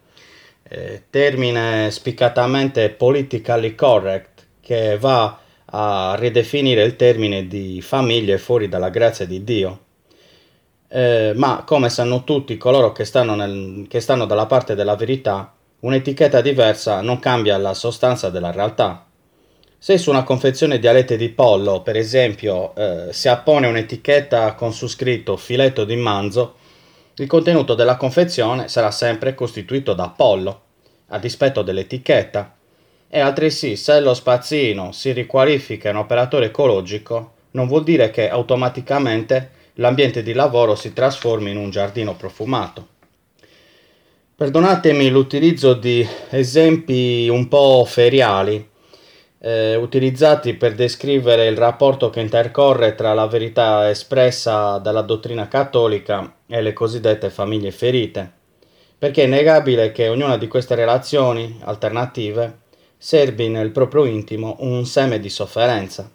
eh, 0.62 1.02
termine 1.10 1.90
spiccatamente 1.90 2.90
politically 2.90 3.74
correct 3.74 4.46
che 4.60 4.96
va 4.96 5.36
a 5.64 6.14
ridefinire 6.16 6.84
il 6.84 6.94
termine 6.94 7.48
di 7.48 7.82
famiglie 7.82 8.38
fuori 8.38 8.68
dalla 8.68 8.90
grazia 8.90 9.26
di 9.26 9.42
Dio 9.42 9.80
eh, 10.94 11.32
ma 11.34 11.64
come 11.66 11.88
sanno 11.90 12.22
tutti 12.22 12.56
coloro 12.56 12.92
che 12.92 13.04
stanno, 13.04 13.34
nel, 13.34 13.86
che 13.88 13.98
stanno 13.98 14.26
dalla 14.26 14.46
parte 14.46 14.76
della 14.76 14.94
verità, 14.94 15.53
un'etichetta 15.84 16.40
diversa 16.40 17.02
non 17.02 17.18
cambia 17.18 17.58
la 17.58 17.74
sostanza 17.74 18.30
della 18.30 18.50
realtà. 18.50 19.04
Se 19.76 19.98
su 19.98 20.08
una 20.08 20.22
confezione 20.22 20.78
di 20.78 20.86
alette 20.86 21.18
di 21.18 21.28
pollo, 21.28 21.82
per 21.82 21.94
esempio, 21.96 22.74
eh, 22.74 23.12
si 23.12 23.28
appone 23.28 23.66
un'etichetta 23.66 24.54
con 24.54 24.72
su 24.72 24.86
scritto 24.86 25.36
filetto 25.36 25.84
di 25.84 25.96
manzo, 25.96 26.54
il 27.16 27.26
contenuto 27.26 27.74
della 27.74 27.96
confezione 27.96 28.68
sarà 28.68 28.90
sempre 28.90 29.34
costituito 29.34 29.92
da 29.92 30.08
pollo, 30.08 30.62
a 31.08 31.18
dispetto 31.18 31.60
dell'etichetta. 31.60 32.56
E 33.06 33.20
altresì, 33.20 33.76
se 33.76 34.00
lo 34.00 34.14
spazzino 34.14 34.90
si 34.90 35.12
riqualifica 35.12 35.90
in 35.90 35.96
operatore 35.96 36.46
ecologico, 36.46 37.32
non 37.50 37.68
vuol 37.68 37.84
dire 37.84 38.10
che 38.10 38.30
automaticamente 38.30 39.50
l'ambiente 39.74 40.22
di 40.22 40.32
lavoro 40.32 40.76
si 40.76 40.94
trasformi 40.94 41.50
in 41.50 41.58
un 41.58 41.68
giardino 41.68 42.16
profumato. 42.16 42.93
Perdonatemi 44.36 45.10
l'utilizzo 45.10 45.74
di 45.74 46.04
esempi 46.30 47.28
un 47.28 47.46
po' 47.46 47.84
feriali, 47.86 48.68
eh, 49.38 49.76
utilizzati 49.76 50.54
per 50.54 50.74
descrivere 50.74 51.46
il 51.46 51.56
rapporto 51.56 52.10
che 52.10 52.18
intercorre 52.18 52.96
tra 52.96 53.14
la 53.14 53.28
verità 53.28 53.88
espressa 53.88 54.78
dalla 54.78 55.02
dottrina 55.02 55.46
cattolica 55.46 56.38
e 56.48 56.62
le 56.62 56.72
cosiddette 56.72 57.30
famiglie 57.30 57.70
ferite, 57.70 58.28
perché 58.98 59.22
è 59.22 59.26
innegabile 59.26 59.92
che 59.92 60.08
ognuna 60.08 60.36
di 60.36 60.48
queste 60.48 60.74
relazioni 60.74 61.60
alternative 61.62 62.62
serbi 62.98 63.48
nel 63.48 63.70
proprio 63.70 64.04
intimo 64.04 64.56
un 64.60 64.84
seme 64.84 65.20
di 65.20 65.28
sofferenza. 65.28 66.10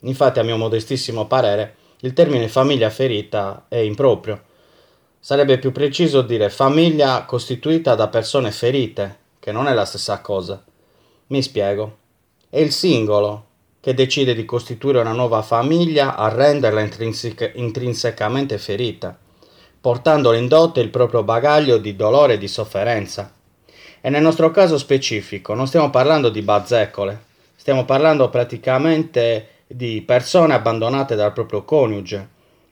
Infatti, 0.00 0.38
a 0.38 0.42
mio 0.42 0.56
modestissimo 0.56 1.26
parere, 1.26 1.74
il 2.00 2.14
termine 2.14 2.48
famiglia 2.48 2.88
ferita 2.88 3.66
è 3.68 3.76
improprio. 3.76 4.46
Sarebbe 5.20 5.58
più 5.58 5.72
preciso 5.72 6.22
dire 6.22 6.48
famiglia 6.48 7.24
costituita 7.24 7.94
da 7.94 8.08
persone 8.08 8.52
ferite, 8.52 9.18
che 9.40 9.50
non 9.50 9.66
è 9.66 9.74
la 9.74 9.84
stessa 9.84 10.20
cosa. 10.20 10.62
Mi 11.28 11.42
spiego. 11.42 11.96
È 12.48 12.58
il 12.58 12.72
singolo 12.72 13.46
che 13.80 13.94
decide 13.94 14.34
di 14.34 14.44
costituire 14.44 15.00
una 15.00 15.12
nuova 15.12 15.42
famiglia 15.42 16.16
a 16.16 16.28
renderla 16.28 16.80
intrinseca- 16.80 17.50
intrinsecamente 17.54 18.58
ferita, 18.58 19.16
portandolo 19.80 20.36
in 20.36 20.48
dote 20.48 20.80
il 20.80 20.90
proprio 20.90 21.22
bagaglio 21.22 21.78
di 21.78 21.96
dolore 21.96 22.34
e 22.34 22.38
di 22.38 22.48
sofferenza. 22.48 23.32
E 24.00 24.10
nel 24.10 24.22
nostro 24.22 24.50
caso 24.50 24.78
specifico 24.78 25.54
non 25.54 25.66
stiamo 25.66 25.90
parlando 25.90 26.28
di 26.28 26.42
bazzecole, 26.42 27.24
stiamo 27.56 27.84
parlando 27.84 28.30
praticamente 28.30 29.48
di 29.66 30.00
persone 30.02 30.54
abbandonate 30.54 31.14
dal 31.16 31.32
proprio 31.32 31.64
coniuge, 31.64 32.28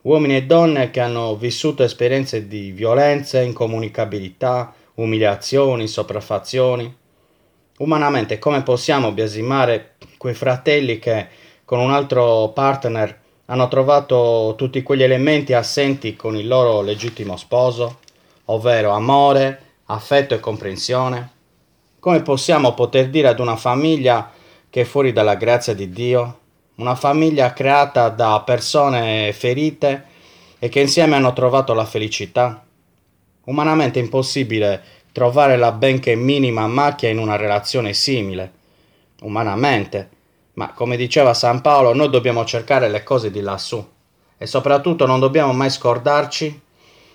uomini 0.07 0.37
e 0.37 0.45
donne 0.45 0.91
che 0.93 1.01
hanno 1.01 1.35
vissuto 1.35 1.83
esperienze 1.83 2.47
di 2.47 2.71
violenze, 2.71 3.43
incomunicabilità, 3.43 4.73
umiliazioni, 4.95 5.89
sopraffazioni. 5.89 6.95
Umanamente 7.79 8.39
come 8.39 8.63
possiamo 8.63 9.11
biasimare 9.11 9.97
quei 10.17 10.35
fratelli 10.35 11.01
che 11.01 11.27
con 11.65 11.81
un 11.81 11.91
altro 11.91 12.51
partner 12.55 13.21
hanno 13.47 13.67
trovato 13.67 14.55
tutti 14.57 14.83
quegli 14.85 15.03
elementi 15.03 15.55
assenti 15.55 16.15
con 16.15 16.37
il 16.37 16.47
loro 16.47 16.83
legittimo 16.83 17.37
sposo, 17.37 17.99
ovvero 18.47 18.91
amore, 18.91 19.61
affetto 19.87 20.35
e 20.35 20.41
comprensione? 20.41 21.31
Come 21.99 22.23
possiamo 22.23 22.75
poter 22.75 23.09
dire 23.09 23.27
ad 23.27 23.41
una 23.41 23.57
famiglia 23.57 24.31
che 24.71 24.83
è 24.83 24.85
fuori 24.85 25.13
dalla 25.13 25.35
grazia 25.35 25.75
di 25.75 25.91
Dio 25.91 26.39
una 26.77 26.95
famiglia 26.95 27.53
creata 27.53 28.11
da 28.11 28.43
persone 28.45 29.33
ferite 29.33 30.05
e 30.59 30.69
che 30.69 30.81
insieme 30.81 31.15
hanno 31.15 31.33
trovato 31.33 31.73
la 31.73 31.87
felicità. 31.87 32.63
Umanamente 33.45 33.99
impossibile 33.99 34.83
trovare 35.13 35.57
la 35.57 35.73
benché 35.73 36.15
minima 36.15 36.67
macchia 36.67 37.09
in 37.09 37.19
una 37.19 37.37
relazione 37.37 37.95
simile. 37.95 38.53
Umanamente. 39.23 40.11
Ma 40.55 40.73
come 40.73 40.97
diceva 40.97 41.33
San 41.33 41.63
Paolo, 41.63 41.95
noi 41.95 42.11
dobbiamo 42.11 42.45
cercare 42.45 42.89
le 42.91 43.03
cose 43.03 43.31
di 43.31 43.41
lassù 43.41 43.85
e 44.37 44.47
soprattutto 44.47 45.07
non 45.07 45.19
dobbiamo 45.19 45.53
mai 45.53 45.71
scordarci 45.71 46.61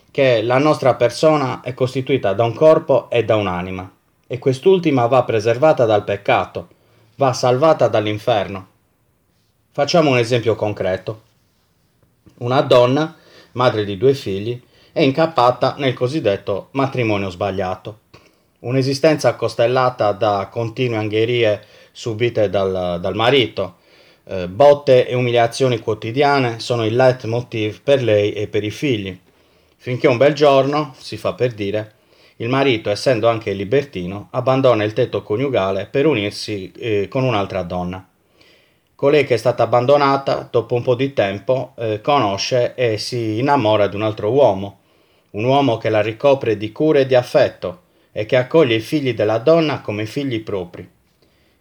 che 0.10 0.41
la 0.41 0.58
nostra 0.58 0.96
persona 0.96 1.62
è 1.62 1.75
costituita 1.75 2.34
da 2.34 2.44
un 2.44 2.56
corpo 2.56 3.10
e 3.10 3.24
da 3.24 3.36
un'anima 3.36 3.91
e 4.25 4.39
quest'ultima 4.39 5.06
va 5.06 5.24
preservata 5.24 5.86
dal 5.86 6.03
peccato, 6.03 6.68
va 7.15 7.34
salvata 7.34 7.88
dall'inferno 7.88 8.71
Facciamo 9.74 10.10
un 10.10 10.18
esempio 10.18 10.56
concreto. 10.56 11.22
Una 12.40 12.60
donna, 12.60 13.16
madre 13.54 13.86
di 13.86 13.96
due 13.96 14.13
figli, 14.13 14.62
è 14.92 15.00
incappata 15.00 15.75
nel 15.78 15.94
cosiddetto 15.94 16.68
matrimonio 16.72 17.30
sbagliato. 17.30 18.00
Un'esistenza 18.60 19.36
costellata 19.36 20.12
da 20.12 20.50
continue 20.51 20.98
angherie 20.98 21.63
subite 21.94 22.50
dal, 22.50 23.00
dal 23.00 23.16
marito, 23.16 23.78
eh, 24.25 24.50
botte 24.50 25.08
e 25.08 25.16
umiliazioni 25.16 25.80
quotidiane 25.80 26.60
sono 26.60 26.86
il 26.86 26.94
leitmotiv 26.94 27.80
per 27.82 28.04
lei 28.04 28.34
e 28.34 28.48
per 28.48 28.66
i 28.66 28.72
figli, 28.72 29.18
finché 29.78 30.08
un 30.10 30.18
bel 30.18 30.34
giorno, 30.34 30.94
si 30.98 31.16
fa 31.16 31.32
per 31.32 31.54
dire, 31.54 31.94
il 32.36 32.50
marito, 32.50 32.90
essendo 32.90 33.30
anche 33.30 33.54
libertino, 33.54 34.28
abbandona 34.32 34.84
il 34.84 34.92
tetto 34.92 35.24
coniugale 35.24 35.86
per 35.86 36.08
unirsi 36.08 36.74
eh, 36.78 37.08
con 37.08 37.24
un'altra 37.24 37.63
donna. 37.63 38.06
Colei 39.01 39.25
che 39.25 39.34
è 39.34 39.38
stata 39.38 39.63
abbandonata, 39.63 40.48
dopo 40.51 40.75
un 40.75 40.84
po' 40.84 40.93
di 40.93 41.12
tempo, 41.12 41.74
eh, 41.75 42.01
conosce 42.01 42.75
e 42.75 43.00
si 43.00 43.39
innamora 43.39 43.88
di 43.88 43.96
un 43.96 44.03
altro 44.03 44.29
uomo, 44.29 44.81
un 45.31 45.43
uomo 45.43 45.79
che 45.79 45.89
la 45.89 46.03
ricopre 46.03 46.55
di 46.55 46.72
cure 46.72 47.00
e 47.00 47.05
di 47.08 47.15
affetto 47.15 47.81
e 48.12 48.27
che 48.27 48.36
accoglie 48.36 48.75
i 48.75 48.79
figli 48.79 49.15
della 49.15 49.39
donna 49.39 49.81
come 49.81 50.05
figli 50.05 50.43
propri. 50.43 50.88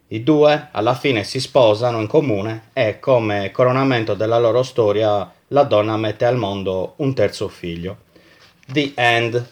I 0.08 0.22
due 0.22 0.68
alla 0.70 0.92
fine 0.92 1.24
si 1.24 1.40
sposano 1.40 2.02
in 2.02 2.08
comune 2.08 2.64
e, 2.74 2.98
come 2.98 3.50
coronamento 3.52 4.12
della 4.12 4.38
loro 4.38 4.62
storia, 4.62 5.32
la 5.46 5.62
donna 5.62 5.96
mette 5.96 6.26
al 6.26 6.36
mondo 6.36 6.92
un 6.96 7.14
terzo 7.14 7.48
figlio. 7.48 7.96
The 8.66 8.92
end, 8.94 9.50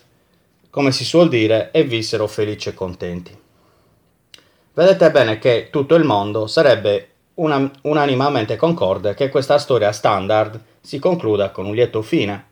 come 0.68 0.92
si 0.92 1.06
suol 1.06 1.30
dire, 1.30 1.70
e 1.70 1.84
vissero 1.84 2.26
felici 2.26 2.68
e 2.68 2.74
contenti. 2.74 3.34
Vedete 4.74 5.10
bene 5.10 5.38
che 5.38 5.68
tutto 5.70 5.94
il 5.94 6.04
mondo 6.04 6.46
sarebbe 6.46 7.07
una, 7.38 7.70
unanimamente 7.82 8.56
concorde 8.56 9.14
che 9.14 9.28
questa 9.28 9.58
storia 9.58 9.92
standard 9.92 10.60
si 10.80 10.98
concluda 10.98 11.50
con 11.50 11.66
un 11.66 11.74
lieto 11.74 12.02
fine. 12.02 12.46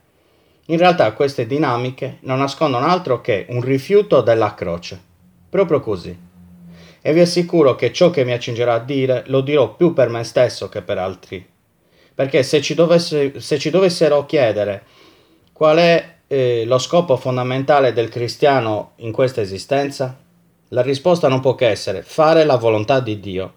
In 0.67 0.79
realtà 0.79 1.13
queste 1.13 1.47
dinamiche 1.47 2.19
non 2.21 2.39
nascondono 2.39 2.87
altro 2.87 3.21
che 3.21 3.47
un 3.51 3.61
rifiuto 3.61 4.21
della 4.21 4.55
croce. 4.55 5.01
Proprio 5.49 5.81
così. 5.81 6.25
e 7.01 7.13
vi 7.13 7.21
assicuro 7.21 7.77
che 7.77 7.93
ciò 7.93 8.11
che 8.11 8.25
mi 8.25 8.33
accingerò 8.33 8.73
a 8.73 8.81
dire 8.81 9.23
lo 9.27 9.41
dirò 9.41 9.75
più 9.75 9.93
per 9.93 10.09
me 10.09 10.25
stesso 10.25 10.69
che 10.69 10.83
per 10.83 10.99
altri. 10.99 11.47
Perché 12.13 12.43
se 12.43 12.61
ci, 12.61 12.75
dovesse, 12.75 13.41
se 13.41 13.59
ci 13.59 13.71
dovessero 13.71 14.27
chiedere 14.27 14.83
qual 15.53 15.77
è 15.77 16.15
eh, 16.27 16.65
lo 16.67 16.79
scopo 16.79 17.17
fondamentale 17.17 17.93
del 17.93 18.09
cristiano 18.09 18.93
in 18.97 19.13
questa 19.13 19.41
esistenza, 19.41 20.19
la 20.71 20.83
risposta 20.83 21.29
non 21.29 21.41
può 21.41 21.55
che 21.55 21.69
essere 21.69 22.03
fare 22.03 22.45
la 22.45 22.57
volontà 22.57 22.99
di 22.99 23.21
Dio. 23.21 23.53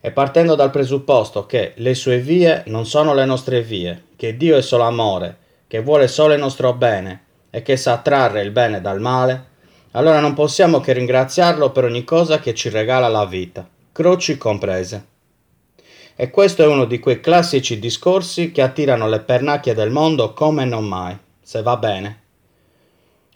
E 0.00 0.10
partendo 0.12 0.54
dal 0.54 0.70
presupposto 0.70 1.46
che 1.46 1.72
le 1.76 1.94
sue 1.94 2.18
vie 2.18 2.62
non 2.66 2.86
sono 2.86 3.14
le 3.14 3.24
nostre 3.24 3.62
vie, 3.62 4.04
che 4.16 4.36
Dio 4.36 4.56
è 4.56 4.62
solo 4.62 4.84
amore, 4.84 5.38
che 5.66 5.80
vuole 5.80 6.08
solo 6.08 6.34
il 6.34 6.40
nostro 6.40 6.72
bene 6.74 7.24
e 7.50 7.62
che 7.62 7.76
sa 7.76 7.98
trarre 7.98 8.42
il 8.42 8.50
bene 8.50 8.80
dal 8.80 9.00
male, 9.00 9.54
allora 9.92 10.20
non 10.20 10.34
possiamo 10.34 10.80
che 10.80 10.92
ringraziarlo 10.92 11.70
per 11.70 11.84
ogni 11.84 12.04
cosa 12.04 12.38
che 12.38 12.54
ci 12.54 12.68
regala 12.68 13.08
la 13.08 13.24
vita, 13.24 13.66
croci 13.92 14.36
comprese. 14.36 15.06
E 16.14 16.30
questo 16.30 16.62
è 16.62 16.66
uno 16.66 16.84
di 16.84 16.98
quei 16.98 17.20
classici 17.20 17.78
discorsi 17.78 18.52
che 18.52 18.62
attirano 18.62 19.08
le 19.08 19.20
pernacchie 19.20 19.74
del 19.74 19.90
mondo 19.90 20.32
come 20.32 20.64
non 20.64 20.84
mai, 20.86 21.16
se 21.40 21.62
va 21.62 21.76
bene. 21.76 22.24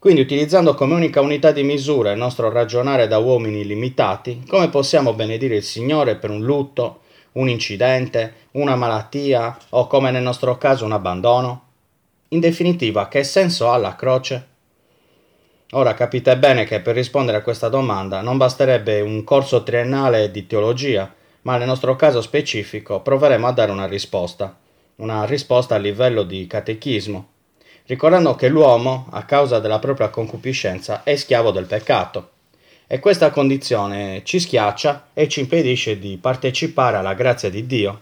Quindi 0.00 0.22
utilizzando 0.22 0.72
come 0.72 0.94
unica 0.94 1.20
unità 1.20 1.52
di 1.52 1.62
misura 1.62 2.10
il 2.10 2.16
nostro 2.16 2.50
ragionare 2.50 3.06
da 3.06 3.18
uomini 3.18 3.66
limitati, 3.66 4.42
come 4.48 4.70
possiamo 4.70 5.12
benedire 5.12 5.56
il 5.56 5.62
Signore 5.62 6.16
per 6.16 6.30
un 6.30 6.40
lutto, 6.40 7.00
un 7.32 7.50
incidente, 7.50 8.32
una 8.52 8.76
malattia 8.76 9.58
o 9.68 9.86
come 9.86 10.10
nel 10.10 10.22
nostro 10.22 10.56
caso 10.56 10.86
un 10.86 10.92
abbandono? 10.92 11.64
In 12.28 12.40
definitiva, 12.40 13.08
che 13.08 13.22
senso 13.24 13.70
ha 13.70 13.76
la 13.76 13.94
croce? 13.94 14.46
Ora 15.72 15.92
capite 15.92 16.34
bene 16.38 16.64
che 16.64 16.80
per 16.80 16.94
rispondere 16.94 17.36
a 17.36 17.42
questa 17.42 17.68
domanda 17.68 18.22
non 18.22 18.38
basterebbe 18.38 19.02
un 19.02 19.22
corso 19.22 19.62
triennale 19.62 20.30
di 20.30 20.46
teologia, 20.46 21.12
ma 21.42 21.58
nel 21.58 21.66
nostro 21.66 21.94
caso 21.96 22.22
specifico 22.22 23.00
proveremo 23.00 23.46
a 23.46 23.52
dare 23.52 23.70
una 23.70 23.86
risposta, 23.86 24.56
una 24.96 25.26
risposta 25.26 25.74
a 25.74 25.78
livello 25.78 26.22
di 26.22 26.46
catechismo, 26.46 27.28
ricordando 27.90 28.36
che 28.36 28.46
l'uomo, 28.46 29.08
a 29.10 29.24
causa 29.24 29.58
della 29.58 29.80
propria 29.80 30.10
concupiscenza, 30.10 31.02
è 31.02 31.16
schiavo 31.16 31.50
del 31.50 31.66
peccato. 31.66 32.30
E 32.86 33.00
questa 33.00 33.30
condizione 33.30 34.22
ci 34.24 34.38
schiaccia 34.38 35.08
e 35.12 35.28
ci 35.28 35.40
impedisce 35.40 35.98
di 35.98 36.16
partecipare 36.16 36.96
alla 36.96 37.14
grazia 37.14 37.50
di 37.50 37.66
Dio. 37.66 38.00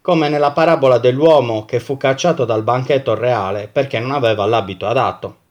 Come 0.00 0.28
nella 0.28 0.50
parabola 0.50 0.98
dell'uomo 0.98 1.64
che 1.64 1.78
fu 1.78 1.96
cacciato 1.96 2.44
dal 2.44 2.64
banchetto 2.64 3.14
reale 3.14 3.68
perché 3.70 4.00
non 4.00 4.10
aveva 4.10 4.44
l'abito 4.44 4.86
adatto 4.86 5.44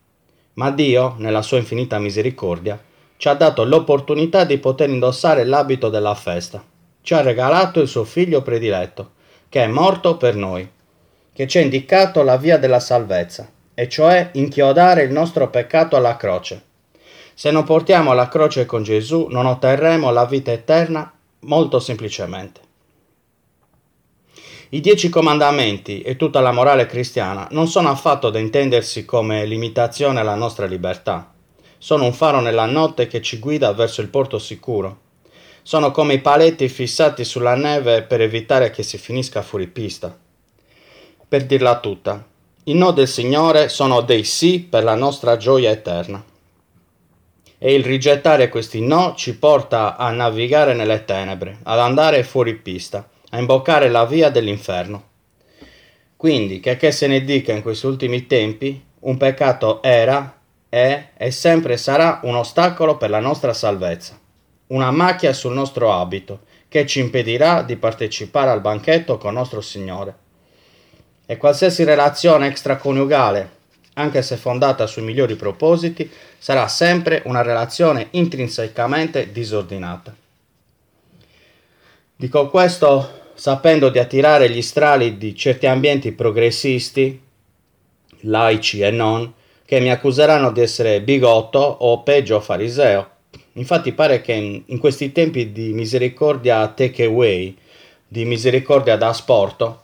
ma 0.55 0.71
Dio, 0.71 1.15
nella 1.17 1.41
sua 1.41 1.57
infinita 1.57 1.99
misericordia, 1.99 2.81
ci 3.17 3.27
ha 3.27 3.33
dato 3.33 3.63
l'opportunità 3.63 4.45
di 4.45 4.57
poter 4.57 4.89
indossare 4.89 5.43
l'abito 5.43 5.89
della 5.89 6.15
festa. 6.15 6.63
Ci 7.01 7.13
ha 7.13 7.21
regalato 7.21 7.81
il 7.81 7.87
suo 7.87 8.03
figlio 8.03 8.41
prediletto, 8.41 9.11
che 9.49 9.63
è 9.63 9.67
morto 9.67 10.17
per 10.17 10.35
noi, 10.35 10.65
che 11.35 11.47
ci 11.47 11.57
ha 11.57 11.61
indicato 11.61 12.23
la 12.23 12.37
via 12.37 12.57
della 12.57 12.79
salvezza, 12.79 13.51
e 13.73 13.89
cioè 13.89 14.29
inchiodare 14.35 15.03
il 15.03 15.11
nostro 15.11 15.49
peccato 15.49 15.97
alla 15.97 16.15
croce. 16.15 16.63
Se 17.33 17.51
non 17.51 17.65
portiamo 17.65 18.13
la 18.13 18.29
croce 18.29 18.65
con 18.65 18.83
Gesù, 18.83 19.27
non 19.29 19.45
otterremo 19.45 20.11
la 20.11 20.23
vita 20.23 20.53
eterna 20.53 21.11
molto 21.41 21.79
semplicemente. 21.81 22.61
I 24.69 24.79
dieci 24.79 25.09
comandamenti 25.09 26.01
e 26.03 26.15
tutta 26.15 26.39
la 26.39 26.53
morale 26.53 26.85
cristiana 26.85 27.49
non 27.51 27.67
sono 27.67 27.89
affatto 27.89 28.29
da 28.29 28.39
intendersi 28.39 29.03
come 29.03 29.45
limitazione 29.45 30.21
alla 30.21 30.35
nostra 30.35 30.65
libertà. 30.65 31.33
Sono 31.77 32.05
un 32.05 32.13
faro 32.13 32.39
nella 32.39 32.65
notte 32.65 33.07
che 33.07 33.21
ci 33.21 33.39
guida 33.39 33.73
verso 33.73 33.99
il 33.99 34.07
porto 34.07 34.39
sicuro. 34.39 34.99
Sono 35.63 35.91
come 35.91 36.13
i 36.13 36.21
paletti 36.21 36.69
fissati 36.69 37.25
sulla 37.25 37.55
neve 37.55 38.03
per 38.03 38.21
evitare 38.21 38.69
che 38.69 38.83
si 38.83 38.97
finisca 38.97 39.41
fuori 39.41 39.67
pista. 39.67 40.23
Per 41.27 41.43
dirla 41.45 41.79
tutta, 41.79 42.23
i 42.65 42.75
no 42.75 42.91
del 42.91 43.07
Signore 43.07 43.67
sono 43.67 44.01
dei 44.01 44.23
sì 44.23 44.59
per 44.59 44.83
la 44.83 44.93
nostra 44.93 45.37
gioia 45.37 45.71
eterna. 45.71 46.23
E 47.57 47.73
il 47.73 47.83
rigettare 47.83 48.47
questi 48.47 48.81
no 48.81 49.15
ci 49.15 49.35
porta 49.37 49.97
a 49.97 50.11
navigare 50.11 50.75
nelle 50.75 51.03
tenebre, 51.03 51.57
ad 51.63 51.79
andare 51.79 52.23
fuori 52.23 52.55
pista 52.55 53.09
a 53.31 53.39
imboccare 53.39 53.89
la 53.89 54.05
via 54.05 54.29
dell'inferno. 54.29 55.03
Quindi, 56.15 56.59
che, 56.59 56.77
che 56.77 56.91
se 56.91 57.07
ne 57.07 57.23
dica 57.23 57.51
in 57.51 57.61
questi 57.61 57.85
ultimi 57.85 58.27
tempi, 58.27 58.83
un 58.99 59.17
peccato 59.17 59.81
era, 59.81 60.39
è 60.69 61.09
e 61.17 61.31
sempre 61.31 61.77
sarà 61.77 62.19
un 62.23 62.35
ostacolo 62.35 62.97
per 62.97 63.09
la 63.09 63.19
nostra 63.19 63.53
salvezza, 63.53 64.19
una 64.67 64.91
macchia 64.91 65.33
sul 65.33 65.53
nostro 65.53 65.91
abito 65.91 66.41
che 66.67 66.85
ci 66.85 66.99
impedirà 66.99 67.63
di 67.63 67.75
partecipare 67.75 68.51
al 68.51 68.61
banchetto 68.61 69.17
con 69.17 69.33
nostro 69.33 69.61
Signore. 69.61 70.23
E 71.25 71.37
qualsiasi 71.37 71.83
relazione 71.83 72.47
extraconiugale, 72.47 73.49
anche 73.93 74.21
se 74.21 74.37
fondata 74.37 74.85
sui 74.85 75.01
migliori 75.01 75.35
propositi, 75.35 76.09
sarà 76.37 76.67
sempre 76.67 77.21
una 77.25 77.41
relazione 77.41 78.07
intrinsecamente 78.11 79.31
disordinata. 79.31 80.15
Dico 82.15 82.49
questo 82.49 83.23
sapendo 83.33 83.89
di 83.89 83.99
attirare 83.99 84.49
gli 84.49 84.61
strali 84.61 85.17
di 85.17 85.35
certi 85.35 85.67
ambienti 85.67 86.13
progressisti, 86.13 87.21
laici 88.21 88.79
e 88.79 88.91
non, 88.91 89.33
che 89.65 89.79
mi 89.79 89.91
accuseranno 89.91 90.51
di 90.51 90.61
essere 90.61 91.01
bigotto 91.01 91.59
o 91.59 92.03
peggio 92.03 92.39
fariseo. 92.39 93.09
Infatti 93.53 93.91
pare 93.93 94.21
che 94.21 94.33
in, 94.33 94.63
in 94.67 94.77
questi 94.77 95.11
tempi 95.11 95.51
di 95.51 95.73
misericordia 95.73 96.67
takeaway, 96.67 97.57
di 98.07 98.25
misericordia 98.25 98.95
da 98.95 99.09
asporto, 99.09 99.81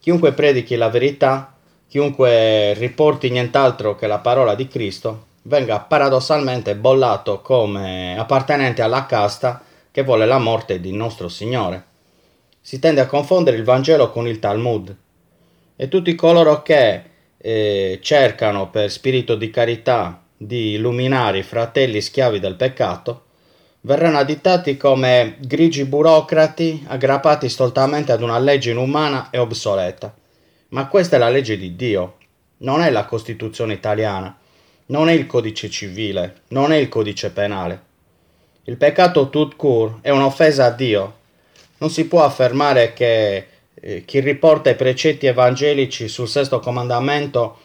chiunque 0.00 0.32
predichi 0.32 0.76
la 0.76 0.88
verità, 0.88 1.54
chiunque 1.86 2.74
riporti 2.74 3.30
nient'altro 3.30 3.94
che 3.94 4.06
la 4.06 4.18
parola 4.18 4.54
di 4.54 4.66
Cristo, 4.66 5.26
venga 5.42 5.80
paradossalmente 5.80 6.74
bollato 6.74 7.40
come 7.40 8.18
appartenente 8.18 8.82
alla 8.82 9.06
casta 9.06 9.62
che 9.90 10.02
vuole 10.02 10.26
la 10.26 10.38
morte 10.38 10.80
di 10.80 10.92
nostro 10.92 11.28
Signore. 11.28 11.84
Si 12.60 12.78
tende 12.78 13.00
a 13.00 13.06
confondere 13.06 13.56
il 13.56 13.64
Vangelo 13.64 14.10
con 14.10 14.26
il 14.26 14.38
Talmud. 14.38 14.94
E 15.76 15.88
tutti 15.88 16.14
coloro 16.14 16.62
che 16.62 17.02
eh, 17.36 17.98
cercano 18.02 18.68
per 18.68 18.90
spirito 18.90 19.34
di 19.34 19.50
carità 19.50 20.22
di 20.36 20.74
illuminare 20.74 21.38
i 21.38 21.42
fratelli 21.42 22.00
schiavi 22.00 22.38
del 22.38 22.54
peccato 22.54 23.24
verranno 23.82 24.18
additati 24.18 24.76
come 24.76 25.36
grigi 25.40 25.84
burocrati 25.84 26.84
aggrappati 26.86 27.48
stoltamente 27.48 28.12
ad 28.12 28.22
una 28.22 28.38
legge 28.38 28.70
inumana 28.70 29.30
e 29.30 29.38
obsoleta. 29.38 30.14
Ma 30.68 30.86
questa 30.86 31.16
è 31.16 31.18
la 31.18 31.28
legge 31.28 31.56
di 31.56 31.74
Dio, 31.76 32.16
non 32.58 32.82
è 32.82 32.90
la 32.90 33.04
Costituzione 33.04 33.74
italiana, 33.74 34.36
non 34.86 35.08
è 35.08 35.12
il 35.12 35.26
codice 35.26 35.68
civile, 35.70 36.42
non 36.48 36.72
è 36.72 36.76
il 36.76 36.88
codice 36.88 37.30
penale. 37.30 37.82
Il 38.64 38.76
peccato 38.76 39.30
tout 39.30 39.56
court 39.56 39.98
è 40.02 40.10
un'offesa 40.10 40.66
a 40.66 40.70
Dio 40.70 41.18
non 41.80 41.90
si 41.90 42.06
può 42.06 42.24
affermare 42.24 42.92
che 42.92 43.46
eh, 43.74 44.04
chi 44.04 44.20
riporta 44.20 44.70
i 44.70 44.76
precetti 44.76 45.26
evangelici 45.26 46.08
sul 46.08 46.28
sesto 46.28 46.60
comandamento 46.60 47.58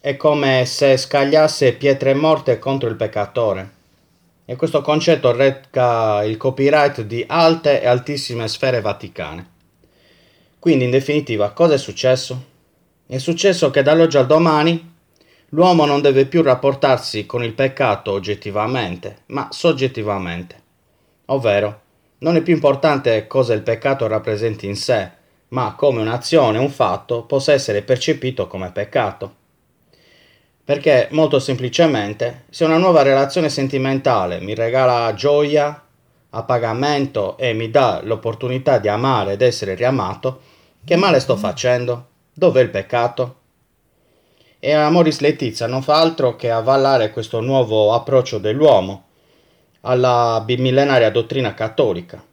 è 0.00 0.16
come 0.16 0.64
se 0.64 0.96
scagliasse 0.96 1.74
pietre 1.74 2.14
morte 2.14 2.58
contro 2.58 2.88
il 2.88 2.96
peccatore. 2.96 3.80
E 4.44 4.56
questo 4.56 4.80
concetto 4.80 5.32
reca 5.32 6.24
il 6.24 6.36
copyright 6.36 7.02
di 7.02 7.24
alte 7.26 7.80
e 7.80 7.86
altissime 7.86 8.48
sfere 8.48 8.80
vaticane. 8.80 9.50
Quindi, 10.58 10.84
in 10.84 10.90
definitiva, 10.90 11.50
cosa 11.50 11.74
è 11.74 11.78
successo? 11.78 12.50
È 13.06 13.18
successo 13.18 13.70
che 13.70 13.82
dall'oggi 13.82 14.16
al 14.16 14.26
domani 14.26 14.94
l'uomo 15.50 15.84
non 15.84 16.00
deve 16.00 16.26
più 16.26 16.42
rapportarsi 16.42 17.26
con 17.26 17.44
il 17.44 17.52
peccato 17.52 18.12
oggettivamente, 18.12 19.22
ma 19.26 19.48
soggettivamente, 19.50 20.62
ovvero 21.26 21.80
non 22.18 22.36
è 22.36 22.42
più 22.42 22.54
importante 22.54 23.26
cosa 23.26 23.52
il 23.52 23.62
peccato 23.62 24.06
rappresenti 24.06 24.66
in 24.66 24.76
sé, 24.76 25.10
ma 25.48 25.74
come 25.76 26.00
un'azione, 26.00 26.58
un 26.58 26.70
fatto 26.70 27.24
possa 27.24 27.52
essere 27.52 27.82
percepito 27.82 28.46
come 28.46 28.70
peccato. 28.70 29.40
Perché 30.64 31.08
molto 31.10 31.40
semplicemente, 31.40 32.44
se 32.50 32.64
una 32.64 32.78
nuova 32.78 33.02
relazione 33.02 33.48
sentimentale 33.48 34.40
mi 34.40 34.54
regala 34.54 35.12
gioia 35.14 35.84
a 36.30 36.42
pagamento 36.44 37.36
e 37.36 37.52
mi 37.52 37.68
dà 37.68 38.00
l'opportunità 38.04 38.78
di 38.78 38.88
amare 38.88 39.32
ed 39.32 39.42
essere 39.42 39.74
riamato, 39.74 40.40
che 40.84 40.96
male 40.96 41.18
sto 41.18 41.36
facendo? 41.36 42.06
Dov'è 42.32 42.62
il 42.62 42.70
peccato? 42.70 43.36
E 44.60 44.72
Amoris 44.72 45.18
Letizia 45.18 45.66
non 45.66 45.82
fa 45.82 45.96
altro 45.96 46.36
che 46.36 46.50
avvallare 46.50 47.10
questo 47.10 47.40
nuovo 47.40 47.92
approccio 47.92 48.38
dell'uomo, 48.38 49.06
alla 49.80 50.40
bimillenaria 50.44 51.10
dottrina 51.10 51.54
cattolica. 51.54 52.24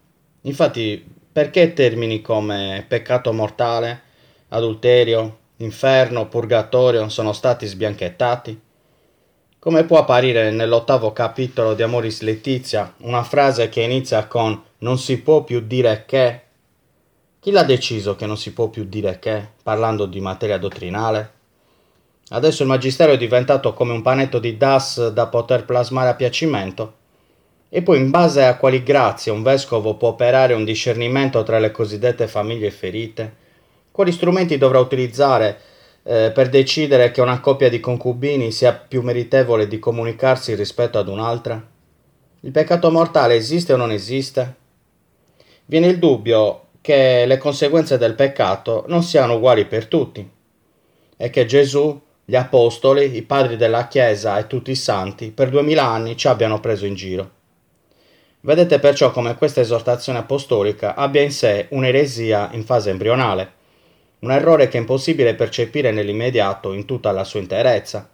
Infatti, 0.42 1.04
perché 1.32 1.74
termini 1.74 2.22
come 2.22 2.86
peccato 2.88 3.34
mortale, 3.34 4.02
adulterio, 4.50 5.38
inferno, 5.60 6.28
purgatorio 6.28 7.08
sono 7.10 7.34
stati 7.34 7.66
sbianchettati? 7.66 8.68
come 9.60 9.84
può 9.84 9.98
apparire 9.98 10.52
nell'ottavo 10.52 11.12
capitolo 11.12 11.74
di 11.74 11.84
Amoris 11.84 12.22
Letizia 12.22 12.94
una 13.00 13.24
frase 13.24 13.68
che 13.68 13.82
inizia 13.82 14.26
con 14.26 14.60
non 14.80 14.98
si 14.98 15.20
può 15.20 15.44
più 15.44 15.60
dire 15.60 16.06
che? 16.08 16.42
Chi 17.42 17.52
l'ha 17.52 17.64
deciso 17.64 18.16
che 18.16 18.26
non 18.26 18.38
si 18.38 18.54
può 18.54 18.70
più 18.70 18.86
dire 18.86 19.20
che, 19.20 19.46
parlando 19.62 20.06
di 20.06 20.22
materia 20.22 20.58
dottrinale? 20.58 21.32
Adesso 22.30 22.64
il 22.64 22.70
Magistero 22.70 23.12
è 23.12 23.18
diventato 23.18 23.74
come 23.74 23.92
un 23.92 24.02
panetto 24.02 24.40
di 24.40 24.56
DAS 24.56 25.10
da 25.10 25.28
poter 25.28 25.66
plasmare 25.66 26.10
a 26.10 26.16
piacimento? 26.16 26.96
E 27.68 27.82
poi 27.82 27.98
in 27.98 28.12
base 28.12 28.46
a 28.46 28.56
quali 28.56 28.82
grazie 28.82 29.34
un 29.34 29.44
vescovo 29.44 29.96
può 29.96 30.10
operare 30.10 30.54
un 30.54 30.64
discernimento 30.64 31.44
tra 31.44 31.60
le 31.60 31.72
cosiddette 31.72 32.28
famiglie 32.30 32.72
ferite? 32.72 33.36
Quali 34.00 34.14
strumenti 34.14 34.58
dovrà 34.58 34.80
utilizzare 34.80 35.60
eh, 36.04 36.32
per 36.34 36.48
decidere 36.48 37.12
che 37.12 37.20
una 37.20 37.42
coppia 37.42 37.68
di 37.68 37.82
concubini 37.82 38.50
sia 38.50 38.72
più 38.72 39.02
meritevole 39.02 39.68
di 39.68 39.78
comunicarsi 39.78 40.56
rispetto 40.56 40.98
ad 40.98 41.10
un'altra? 41.10 41.62
Il 42.40 42.52
peccato 42.52 42.92
mortale 42.92 43.36
esiste 43.36 43.74
o 43.74 43.76
non 43.76 43.92
esiste? 43.92 44.56
Viene 45.66 45.88
il 45.88 46.00
dubbio 46.00 46.68
che 46.80 47.26
le 47.26 47.38
conseguenze 47.38 47.98
del 47.98 48.16
peccato 48.16 48.86
non 48.88 49.04
siano 49.04 49.36
uguali 49.36 49.66
per 49.66 49.88
tutti 49.88 50.26
e 51.18 51.30
che 51.30 51.46
Gesù, 51.46 52.00
gli 52.24 52.38
apostoli, 52.38 53.18
i 53.18 53.22
padri 53.24 53.58
della 53.58 53.90
Chiesa 53.90 54.40
e 54.40 54.48
tutti 54.48 54.72
i 54.72 54.76
santi 54.76 55.32
per 55.32 55.50
duemila 55.50 55.84
anni 55.84 56.16
ci 56.16 56.30
abbiano 56.30 56.62
preso 56.62 56.86
in 56.86 56.94
giro. 56.96 57.32
Vedete 58.40 58.80
perciò 58.80 59.12
come 59.12 59.36
questa 59.36 59.60
esortazione 59.60 60.20
apostolica 60.20 60.96
abbia 60.96 61.22
in 61.22 61.34
sé 61.34 61.68
un'eresia 61.72 62.52
in 62.54 62.64
fase 62.64 62.92
embrionale, 62.92 63.58
un 64.20 64.32
errore 64.32 64.68
che 64.68 64.78
è 64.78 64.82
impossibile 64.82 65.36
percepire 65.36 65.92
nell'immediato 65.92 66.74
in 66.74 66.86
tutta 66.86 67.12
la 67.12 67.24
sua 67.24 67.40
interezza, 67.40 68.08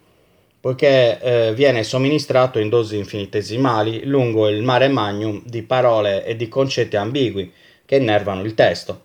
poiché 0.60 1.20
eh, 1.20 1.54
viene 1.54 1.82
somministrato 1.82 2.58
in 2.58 2.68
dosi 2.68 2.96
infinitesimali 2.96 4.04
lungo 4.04 4.48
il 4.48 4.62
mare 4.62 4.88
magnum 4.88 5.42
di 5.44 5.62
parole 5.62 6.24
e 6.24 6.36
di 6.36 6.48
concetti 6.48 6.96
ambigui 6.96 7.52
che 7.84 7.96
innervano 7.96 8.42
il 8.42 8.54
testo. 8.54 9.02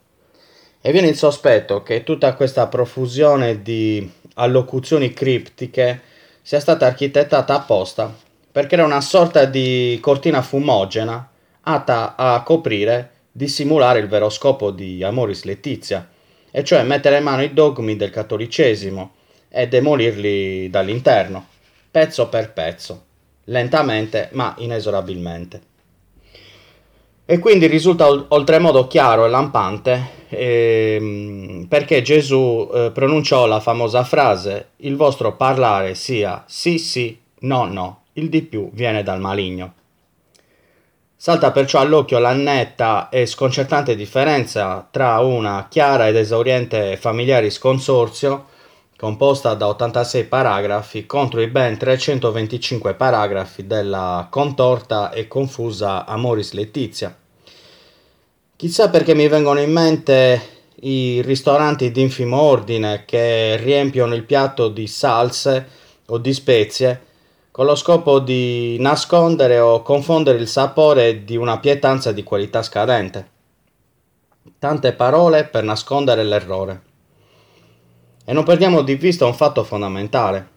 E 0.82 0.92
viene 0.92 1.08
il 1.08 1.16
sospetto 1.16 1.84
che 1.84 2.04
tutta 2.04 2.34
questa 2.34 2.68
profusione 2.68 3.62
di 3.62 4.10
allocuzioni 4.36 5.14
criptiche 5.14 6.02
sia 6.42 6.60
stata 6.60 6.88
architettata 6.88 7.54
apposta 7.54 8.14
per 8.52 8.66
creare 8.66 8.88
una 8.88 9.02
sorta 9.02 9.46
di 9.46 9.98
cortina 10.02 10.42
fumogena 10.42 11.30
atta 11.62 12.16
a 12.16 12.42
coprire, 12.44 13.12
dissimulare 13.32 14.00
il 14.00 14.08
vero 14.08 14.30
scopo 14.30 14.72
di 14.72 15.04
Amoris 15.04 15.44
Letizia, 15.44 16.08
e 16.52 16.64
cioè 16.64 16.84
mettere 16.84 17.18
in 17.18 17.24
mano 17.24 17.42
i 17.42 17.54
dogmi 17.54 17.96
del 17.96 18.10
cattolicesimo 18.10 19.12
e 19.50 19.68
demolirli 19.68 20.70
dall'interno, 20.70 21.48
pezzo 21.90 22.28
per 22.28 22.54
pezzo, 22.54 23.04
lentamente 23.46 24.30
ma 24.34 24.54
inesorabilmente. 24.58 25.62
E 27.26 27.40
quindi 27.40 27.68
risulta 27.68 28.10
oltremodo 28.10 28.88
chiaro 28.88 29.26
e 29.26 29.30
lampante 29.30 30.10
ehm, 30.28 31.66
perché 31.70 32.02
Gesù 32.02 32.70
eh, 32.74 32.92
pronunciò 32.94 33.46
la 33.46 33.62
famosa 33.62 34.04
frase 34.04 34.72
il 34.78 34.98
vostro 34.98 35.36
parlare 35.36 35.96
sia 35.96 36.44
sì 36.48 36.78
sì, 36.78 37.18
no 37.42 37.66
no 37.66 38.04
il 38.14 38.28
di 38.28 38.42
più 38.42 38.70
viene 38.74 39.04
dal 39.04 39.22
maligno. 39.22 39.76
Salta 41.22 41.52
perciò 41.52 41.80
all'occhio 41.80 42.18
la 42.18 42.34
netta 42.34 43.08
e 43.10 43.28
sconcertante 43.28 43.96
differenza 43.96 44.88
tra 44.90 45.20
una 45.20 45.68
chiara 45.70 46.08
ed 46.08 46.16
esauriente 46.16 46.98
familiaris 46.98 47.60
consorzio, 47.60 48.48
composta 48.98 49.54
da 49.54 49.68
86 49.68 50.24
paragrafi, 50.24 51.06
contro 51.06 51.40
i 51.42 51.46
ben 51.46 51.78
325 51.78 52.96
paragrafi 52.96 53.68
della 53.68 54.30
contorta 54.32 55.12
e 55.12 55.28
confusa 55.28 56.08
Amoris 56.08 56.54
Letizia. 56.54 57.16
Chissà 58.56 58.90
perché 58.90 59.14
mi 59.14 59.28
vengono 59.28 59.60
in 59.60 59.72
mente 59.72 60.42
i 60.82 61.22
ristoranti 61.22 61.92
di 61.92 62.02
infimo 62.02 62.42
ordine 62.42 63.04
che 63.06 63.58
riempiono 63.58 64.16
il 64.16 64.24
piatto 64.24 64.70
di 64.70 64.88
salse 64.88 65.68
o 66.08 66.18
di 66.18 66.34
spezie 66.34 67.10
con 67.52 67.66
lo 67.66 67.76
scopo 67.76 68.20
di 68.20 68.78
nascondere 68.80 69.60
o 69.60 69.82
confondere 69.82 70.38
il 70.38 70.48
sapore 70.48 71.26
di 71.26 71.36
una 71.36 71.60
pietanza 71.60 72.14
di 72.14 72.24
qualità 72.24 72.64
scadente. 72.64 73.30
Tante 74.58 74.94
parole 74.94 75.44
per 75.44 75.64
nascondere 75.64 76.24
l'errore. 76.24 76.82
E 78.24 78.32
non 78.32 78.46
perdiamo 78.46 78.84
di 78.84 78.96
vista 78.96 79.26
un 79.26 79.34
fatto 79.34 79.66
fondamentale. 79.66 80.48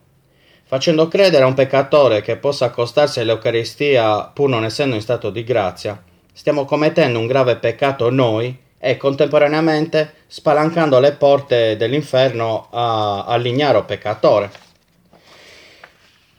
Facendo 0.62 1.08
credere 1.08 1.42
a 1.42 1.48
un 1.48 1.54
peccatore 1.54 2.22
che 2.22 2.36
possa 2.36 2.66
accostarsi 2.66 3.18
all'Eucaristia 3.18 4.30
pur 4.32 4.48
non 4.48 4.64
essendo 4.64 4.94
in 4.94 5.00
stato 5.00 5.30
di 5.30 5.42
grazia, 5.42 6.00
stiamo 6.32 6.64
commettendo 6.64 7.18
un 7.18 7.26
grave 7.26 7.56
peccato 7.56 8.08
noi 8.08 8.56
e 8.78 8.96
contemporaneamente 8.96 10.14
spalancando 10.28 11.00
le 11.00 11.12
porte 11.12 11.76
dell'inferno 11.76 12.68
a, 12.70 13.24
all'ignaro 13.24 13.84
peccatore. 13.84 14.63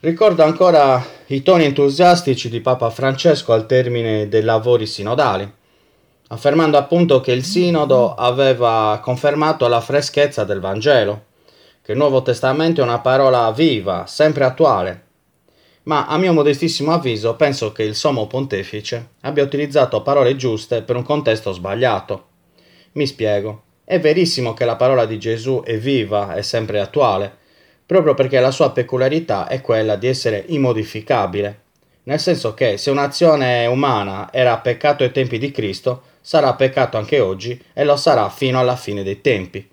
Ricordo 0.06 0.44
ancora 0.44 1.04
i 1.30 1.42
toni 1.42 1.64
entusiastici 1.64 2.48
di 2.48 2.62
Papa 2.62 2.92
Francesco 2.92 3.54
al 3.54 3.66
termine 3.66 4.30
dei 4.30 4.44
lavori 4.44 4.86
sinodali, 4.86 5.52
affermando 6.28 6.78
appunto 6.78 7.22
che 7.22 7.32
il 7.32 7.44
sinodo 7.44 8.14
aveva 8.14 9.00
confermato 9.02 9.68
la 9.68 9.82
freschezza 9.82 10.44
del 10.44 10.60
Vangelo, 10.60 11.24
che 11.82 11.94
il 11.94 11.98
Nuovo 11.98 12.22
Testamento 12.22 12.82
è 12.82 12.84
una 12.84 13.00
parola 13.00 13.52
viva, 13.52 14.06
sempre 14.06 14.44
attuale. 14.44 15.06
Ma 15.86 16.06
a 16.06 16.20
mio 16.20 16.34
modestissimo 16.34 16.92
avviso 16.92 17.36
penso 17.36 17.72
che 17.72 17.82
il 17.82 17.96
Sommo 17.96 18.28
Pontefice 18.28 19.14
abbia 19.22 19.42
utilizzato 19.42 20.04
parole 20.04 20.36
giuste 20.36 20.84
per 20.84 20.98
un 20.98 21.04
contesto 21.04 21.52
sbagliato. 21.52 22.28
Mi 22.92 23.08
spiego. 23.08 23.64
È 23.84 24.00
verissimo 24.00 24.54
che 24.54 24.66
la 24.66 24.76
parola 24.76 25.08
di 25.08 25.18
Gesù 25.18 25.64
è 25.66 25.80
viva 25.80 26.36
e 26.36 26.44
sempre 26.44 26.80
attuale, 26.80 27.38
proprio 27.86 28.14
perché 28.14 28.40
la 28.40 28.52
sua 28.52 28.72
peculiarità 28.72 29.48
è 29.48 29.62
quella 29.62 29.96
di 29.96 30.08
essere 30.08 30.44
immodificabile, 30.48 31.64
nel 32.04 32.20
senso 32.20 32.54
che 32.54 32.78
se 32.78 32.92
un'azione 32.92 33.66
umana 33.66 34.30
era 34.32 34.58
peccato 34.58 35.04
ai 35.04 35.12
tempi 35.12 35.38
di 35.38 35.52
Cristo, 35.52 36.04
sarà 36.22 36.54
peccato 36.54 36.98
anche 36.98 37.20
oggi 37.20 37.60
e 37.74 37.84
lo 37.84 37.96
sarà 37.96 38.30
fino 38.30 38.60
alla 38.60 38.76
fine 38.76 39.04
dei 39.04 39.22
tempi. 39.22 39.68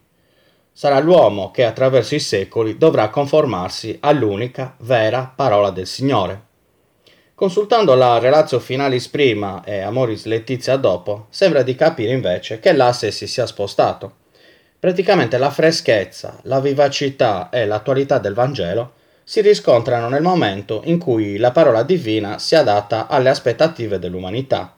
Sarà 0.72 0.98
l'uomo 0.98 1.50
che 1.50 1.64
attraverso 1.64 2.14
i 2.14 2.20
secoli 2.20 2.78
dovrà 2.78 3.10
conformarsi 3.10 3.98
all'unica 4.00 4.74
vera 4.78 5.30
parola 5.34 5.70
del 5.70 5.86
Signore. 5.86 6.50
Consultando 7.34 7.94
la 7.94 8.18
Relatio 8.18 8.58
Finalis 8.60 9.08
prima 9.08 9.62
e 9.64 9.80
Amoris 9.80 10.24
Letizia 10.24 10.76
dopo, 10.76 11.26
sembra 11.28 11.62
di 11.62 11.74
capire 11.74 12.12
invece 12.12 12.60
che 12.60 12.72
l'asse 12.72 13.10
si 13.10 13.26
sia 13.26 13.46
spostato 13.46 14.20
Praticamente 14.82 15.38
la 15.38 15.50
freschezza, 15.50 16.40
la 16.42 16.58
vivacità 16.58 17.50
e 17.50 17.66
l'attualità 17.66 18.18
del 18.18 18.34
Vangelo 18.34 18.94
si 19.22 19.40
riscontrano 19.40 20.08
nel 20.08 20.22
momento 20.22 20.82
in 20.86 20.98
cui 20.98 21.36
la 21.36 21.52
parola 21.52 21.84
divina 21.84 22.40
si 22.40 22.56
adatta 22.56 23.06
alle 23.06 23.28
aspettative 23.28 24.00
dell'umanità. 24.00 24.76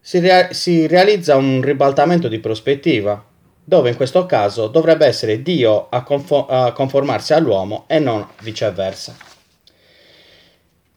Si, 0.00 0.18
rea- 0.18 0.52
si 0.52 0.88
realizza 0.88 1.36
un 1.36 1.62
ribaltamento 1.62 2.26
di 2.26 2.40
prospettiva, 2.40 3.24
dove 3.62 3.90
in 3.90 3.94
questo 3.94 4.26
caso 4.26 4.66
dovrebbe 4.66 5.06
essere 5.06 5.42
Dio 5.42 5.86
a, 5.88 6.02
confo- 6.02 6.46
a 6.48 6.72
conformarsi 6.72 7.32
all'uomo 7.32 7.84
e 7.86 8.00
non 8.00 8.26
viceversa. 8.40 9.14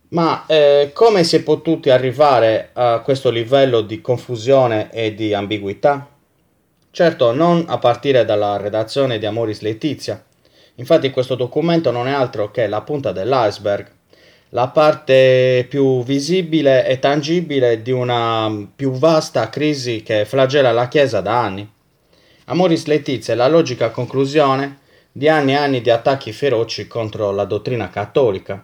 Ma 0.08 0.48
eh, 0.48 0.90
come 0.92 1.24
si 1.24 1.36
è 1.36 1.44
potuti 1.44 1.92
arrivare 1.92 2.72
a 2.74 3.02
questo 3.02 3.30
livello 3.30 3.82
di 3.82 4.02
confusione 4.02 4.92
e 4.92 5.14
di 5.14 5.36
ambiguità? 5.36 6.13
Certo, 6.96 7.34
non 7.34 7.66
a 7.70 7.80
partire 7.80 8.24
dalla 8.24 8.56
redazione 8.58 9.18
di 9.18 9.26
Amoris 9.26 9.62
Letizia. 9.62 10.24
Infatti 10.76 11.10
questo 11.10 11.34
documento 11.34 11.90
non 11.90 12.08
è 12.08 12.12
altro 12.12 12.52
che 12.52 12.68
la 12.68 12.82
punta 12.82 13.12
dell'iceberg, 13.12 13.88
la 14.50 14.68
parte 14.68 15.66
più 15.68 16.04
visibile 16.04 16.86
e 16.86 17.00
tangibile 17.00 17.82
di 17.82 17.90
una 17.90 18.70
più 18.76 18.92
vasta 18.92 19.50
crisi 19.50 20.04
che 20.04 20.26
flagella 20.26 20.72
la 20.72 20.88
Chiesa 20.88 21.20
da 21.20 21.42
anni. 21.42 21.68
Amoris 22.46 22.86
Letizia 22.86 23.34
è 23.34 23.38
la 23.38 23.48
logica 23.48 23.90
conclusione 23.90 24.78
di 25.12 25.28
anni 25.28 25.54
e 25.54 25.56
anni 25.56 25.82
di 25.82 25.90
attacchi 25.90 26.32
feroci 26.32 26.86
contro 26.86 27.32
la 27.32 27.46
dottrina 27.46 27.90
cattolica, 27.90 28.64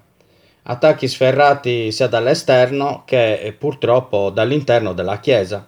attacchi 0.61 1.07
sferrati 1.07 1.91
sia 1.91 2.05
dall'esterno 2.05 3.01
che 3.07 3.55
purtroppo 3.57 4.29
dall'interno 4.29 4.93
della 4.93 5.17
Chiesa. 5.17 5.67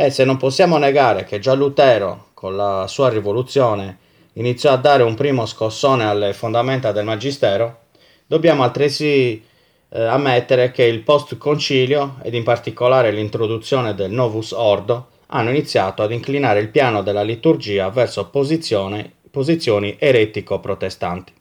E 0.00 0.10
se 0.10 0.24
non 0.24 0.36
possiamo 0.36 0.78
negare 0.78 1.24
che 1.24 1.40
già 1.40 1.54
Lutero, 1.54 2.26
con 2.32 2.54
la 2.54 2.86
sua 2.86 3.08
rivoluzione, 3.08 3.98
iniziò 4.34 4.70
a 4.70 4.76
dare 4.76 5.02
un 5.02 5.16
primo 5.16 5.44
scossone 5.44 6.04
alle 6.04 6.34
fondamenta 6.34 6.92
del 6.92 7.04
Magistero, 7.04 7.78
dobbiamo 8.24 8.62
altresì 8.62 9.42
eh, 9.88 10.00
ammettere 10.00 10.70
che 10.70 10.84
il 10.84 11.00
post-concilio, 11.00 12.18
ed 12.22 12.34
in 12.34 12.44
particolare 12.44 13.10
l'introduzione 13.10 13.96
del 13.96 14.12
Novus 14.12 14.52
Ordo, 14.52 15.08
hanno 15.26 15.50
iniziato 15.50 16.04
ad 16.04 16.12
inclinare 16.12 16.60
il 16.60 16.68
piano 16.68 17.02
della 17.02 17.22
liturgia 17.22 17.90
verso 17.90 18.28
posizioni 18.28 19.96
eretico-protestanti. 19.98 21.32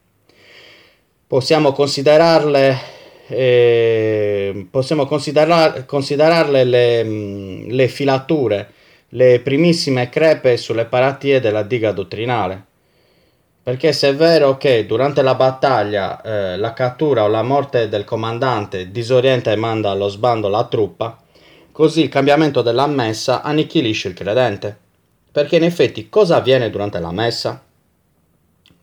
possiamo 1.28 1.74
considerarle, 1.74 2.97
eh, 3.28 4.68
possiamo 4.70 5.06
considerar- 5.06 5.86
considerarle 5.86 6.64
le, 6.64 7.04
le 7.04 7.88
filature, 7.88 8.72
le 9.10 9.40
primissime 9.42 10.10
crepe 10.10 10.58
sulle 10.58 10.86
paratie 10.86 11.40
della 11.40 11.64
diga 11.64 11.92
dottrinale. 11.92 12.66
Perché 13.68 13.92
se 13.92 14.10
è 14.10 14.16
vero 14.16 14.58
che 14.58 14.86
durante 14.86 15.22
la 15.22 15.36
battaglia 15.36 16.22
eh, 16.22 16.58
la 16.58 16.72
cattura 16.72 17.26
o 17.26 17.28
la 17.28 17.44
morte 17.44 17.90
del 17.90 18.06
comandante 18.06 18.92
disorienta 18.92 19.52
e 19.52 19.58
manda 19.58 19.90
allo 19.90 20.08
sbando 20.08 20.48
la 20.48 20.64
truppa, 20.66 21.22
così 21.74 22.04
il 22.04 22.10
cambiamento 22.10 22.62
della 22.62 22.88
messa 22.88 23.42
annichilisce 23.42 24.08
il 24.08 24.14
credente. 24.14 24.78
Perché 25.30 25.58
in 25.58 25.64
effetti 25.64 26.08
cosa 26.08 26.38
avviene 26.38 26.70
durante 26.70 27.00
la 27.00 27.12
messa? 27.12 27.62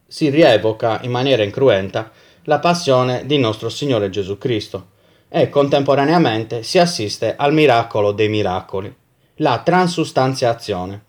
Si 0.07 0.29
rievoca 0.29 1.01
in 1.03 1.11
maniera 1.11 1.43
incruenta 1.43 2.13
la 2.45 2.59
passione 2.59 3.25
di 3.27 3.39
nostro 3.39 3.69
Signore 3.69 4.11
Gesù 4.11 4.39
Cristo 4.39 4.93
e 5.29 5.49
contemporaneamente 5.49 6.63
si 6.63 6.79
assiste 6.79 7.35
al 7.37 7.53
miracolo 7.53 8.13
dei 8.13 8.29
miracoli, 8.29 8.95
la 9.37 9.63
transustanziazione, 9.65 11.03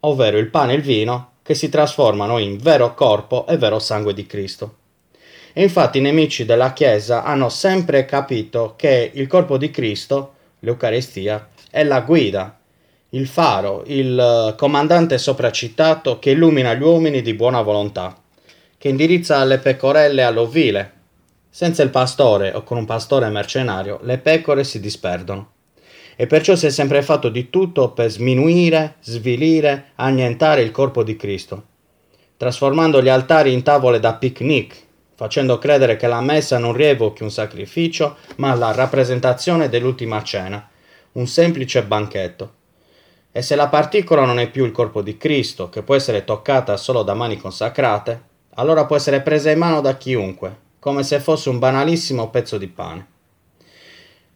ovvero 0.00 0.38
il 0.38 0.48
pane 0.48 0.72
e 0.72 0.76
il 0.76 0.82
vino 0.82 1.32
che 1.42 1.54
si 1.54 1.68
trasformano 1.68 2.38
in 2.38 2.56
vero 2.56 2.94
corpo 2.94 3.46
e 3.46 3.56
vero 3.58 3.78
sangue 3.78 4.14
di 4.14 4.26
Cristo. 4.26 4.76
E 5.52 5.62
infatti 5.62 5.98
i 5.98 6.02
nemici 6.02 6.44
della 6.44 6.72
Chiesa 6.72 7.22
hanno 7.22 7.50
sempre 7.50 8.04
capito 8.04 8.74
che 8.76 9.10
il 9.12 9.26
corpo 9.26 9.58
di 9.58 9.70
Cristo, 9.70 10.34
l'Eucaristia, 10.60 11.48
è 11.70 11.84
la 11.84 12.00
guida 12.00 12.56
il 13.14 13.26
faro, 13.26 13.82
il 13.86 14.18
eh, 14.18 14.54
comandante 14.56 15.18
sopracitato 15.18 16.18
che 16.18 16.30
illumina 16.30 16.72
gli 16.72 16.82
uomini 16.82 17.20
di 17.20 17.34
buona 17.34 17.60
volontà, 17.60 18.16
che 18.82 18.88
indirizza 18.88 19.44
le 19.44 19.58
pecorelle 19.58 20.24
all'ovile. 20.24 20.92
Senza 21.48 21.84
il 21.84 21.90
pastore 21.90 22.50
o 22.52 22.64
con 22.64 22.78
un 22.78 22.84
pastore 22.84 23.28
mercenario 23.28 24.00
le 24.02 24.18
pecore 24.18 24.64
si 24.64 24.80
disperdono. 24.80 25.52
E 26.16 26.26
perciò 26.26 26.56
si 26.56 26.66
è 26.66 26.70
sempre 26.70 27.00
fatto 27.02 27.28
di 27.28 27.48
tutto 27.48 27.92
per 27.92 28.10
sminuire, 28.10 28.96
svilire, 28.98 29.92
annientare 29.94 30.62
il 30.62 30.72
corpo 30.72 31.04
di 31.04 31.14
Cristo, 31.14 31.62
trasformando 32.36 33.00
gli 33.00 33.08
altari 33.08 33.52
in 33.52 33.62
tavole 33.62 34.00
da 34.00 34.14
picnic, 34.14 34.74
facendo 35.14 35.58
credere 35.58 35.94
che 35.94 36.08
la 36.08 36.20
messa 36.20 36.58
non 36.58 36.72
rievochi 36.72 37.22
un 37.22 37.30
sacrificio, 37.30 38.16
ma 38.38 38.52
la 38.56 38.72
rappresentazione 38.72 39.68
dell'ultima 39.68 40.24
cena, 40.24 40.68
un 41.12 41.28
semplice 41.28 41.84
banchetto 41.84 42.54
e 43.30 43.42
se 43.42 43.54
la 43.54 43.68
particola 43.68 44.24
non 44.24 44.40
è 44.40 44.50
più 44.50 44.64
il 44.64 44.72
corpo 44.72 45.02
di 45.02 45.16
Cristo, 45.16 45.68
che 45.68 45.82
può 45.82 45.94
essere 45.94 46.24
toccata 46.24 46.76
solo 46.76 47.02
da 47.02 47.14
mani 47.14 47.38
consacrate, 47.38 48.30
allora 48.54 48.86
può 48.86 48.96
essere 48.96 49.20
presa 49.20 49.50
in 49.50 49.58
mano 49.58 49.80
da 49.80 49.96
chiunque, 49.96 50.56
come 50.78 51.02
se 51.02 51.20
fosse 51.20 51.48
un 51.48 51.58
banalissimo 51.58 52.30
pezzo 52.30 52.58
di 52.58 52.66
pane. 52.66 53.06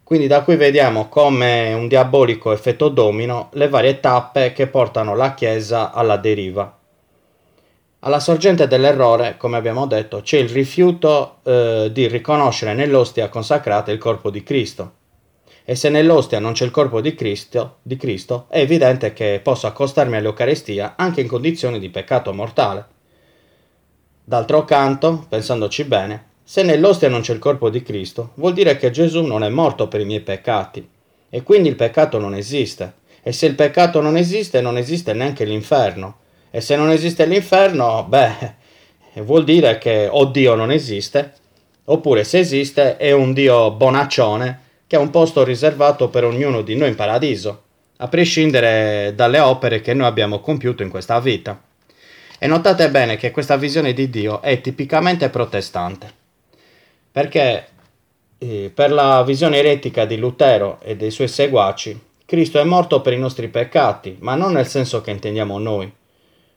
Quindi 0.02 0.28
da 0.28 0.42
qui 0.42 0.54
vediamo 0.54 1.08
come 1.08 1.72
un 1.72 1.88
diabolico 1.88 2.52
effetto 2.52 2.88
domino 2.88 3.48
le 3.54 3.68
varie 3.68 3.98
tappe 3.98 4.52
che 4.52 4.68
portano 4.68 5.16
la 5.16 5.34
Chiesa 5.34 5.92
alla 5.92 6.16
deriva. 6.16 6.78
Alla 7.98 8.20
sorgente 8.20 8.68
dell'errore, 8.68 9.36
come 9.36 9.56
abbiamo 9.56 9.86
detto, 9.86 10.20
c'è 10.20 10.38
il 10.38 10.48
rifiuto 10.48 11.38
eh, 11.42 11.90
di 11.92 12.06
riconoscere 12.06 12.72
nell'ostia 12.72 13.28
consacrata 13.28 13.90
il 13.90 13.98
corpo 13.98 14.30
di 14.30 14.44
Cristo, 14.44 14.92
e 15.64 15.74
se 15.74 15.88
nell'ostia 15.88 16.38
non 16.38 16.52
c'è 16.52 16.64
il 16.64 16.70
corpo 16.70 17.00
di 17.00 17.16
Cristo, 17.16 17.78
di 17.82 17.96
Cristo, 17.96 18.46
è 18.48 18.60
evidente 18.60 19.12
che 19.12 19.40
posso 19.42 19.66
accostarmi 19.66 20.14
all'Eucaristia 20.14 20.94
anche 20.96 21.20
in 21.20 21.26
condizioni 21.26 21.80
di 21.80 21.90
peccato 21.90 22.32
mortale. 22.32 22.94
D'altro 24.28 24.64
canto, 24.64 25.24
pensandoci 25.28 25.84
bene, 25.84 26.24
se 26.42 26.64
nell'ostia 26.64 27.08
non 27.08 27.20
c'è 27.20 27.32
il 27.32 27.38
corpo 27.38 27.70
di 27.70 27.84
Cristo, 27.84 28.32
vuol 28.34 28.54
dire 28.54 28.76
che 28.76 28.90
Gesù 28.90 29.22
non 29.22 29.44
è 29.44 29.48
morto 29.48 29.86
per 29.86 30.00
i 30.00 30.04
miei 30.04 30.18
peccati, 30.18 30.84
e 31.30 31.44
quindi 31.44 31.68
il 31.68 31.76
peccato 31.76 32.18
non 32.18 32.34
esiste. 32.34 32.94
E 33.22 33.30
se 33.30 33.46
il 33.46 33.54
peccato 33.54 34.00
non 34.00 34.16
esiste, 34.16 34.60
non 34.60 34.78
esiste 34.78 35.12
neanche 35.12 35.44
l'inferno. 35.44 36.16
E 36.50 36.60
se 36.60 36.74
non 36.74 36.90
esiste 36.90 37.24
l'inferno, 37.24 38.04
beh, 38.08 38.54
vuol 39.22 39.44
dire 39.44 39.78
che 39.78 40.08
o 40.10 40.24
Dio 40.24 40.56
non 40.56 40.72
esiste, 40.72 41.32
oppure 41.84 42.24
se 42.24 42.40
esiste 42.40 42.96
è 42.96 43.12
un 43.12 43.32
Dio 43.32 43.70
bonaccione 43.70 44.60
che 44.88 44.96
è 44.96 44.98
un 44.98 45.10
posto 45.10 45.44
riservato 45.44 46.08
per 46.08 46.24
ognuno 46.24 46.62
di 46.62 46.74
noi 46.74 46.88
in 46.88 46.96
paradiso, 46.96 47.62
a 47.98 48.08
prescindere 48.08 49.12
dalle 49.14 49.38
opere 49.38 49.80
che 49.80 49.94
noi 49.94 50.08
abbiamo 50.08 50.40
compiuto 50.40 50.82
in 50.82 50.88
questa 50.88 51.20
vita. 51.20 51.62
E 52.38 52.46
notate 52.46 52.90
bene 52.90 53.16
che 53.16 53.30
questa 53.30 53.56
visione 53.56 53.92
di 53.92 54.10
Dio 54.10 54.42
è 54.42 54.60
tipicamente 54.60 55.28
protestante, 55.30 56.12
perché 57.10 57.68
eh, 58.38 58.70
per 58.74 58.92
la 58.92 59.22
visione 59.22 59.56
eretica 59.58 60.04
di 60.04 60.16
Lutero 60.16 60.78
e 60.82 60.96
dei 60.96 61.10
suoi 61.10 61.28
seguaci, 61.28 61.98
Cristo 62.24 62.58
è 62.58 62.64
morto 62.64 63.00
per 63.00 63.12
i 63.12 63.18
nostri 63.18 63.48
peccati, 63.48 64.16
ma 64.20 64.34
non 64.34 64.52
nel 64.52 64.66
senso 64.66 65.00
che 65.00 65.10
intendiamo 65.10 65.58
noi. 65.58 65.90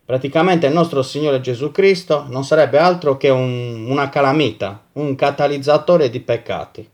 Praticamente 0.03 0.67
il 0.67 0.73
nostro 0.73 1.03
Signore 1.03 1.39
Gesù 1.41 1.71
Cristo 1.71 2.25
non 2.27 2.43
sarebbe 2.43 2.79
altro 2.79 3.17
che 3.17 3.29
un, 3.29 3.85
una 3.87 4.09
calamita, 4.09 4.85
un 4.93 5.15
catalizzatore 5.15 6.09
di 6.09 6.19
peccati 6.19 6.89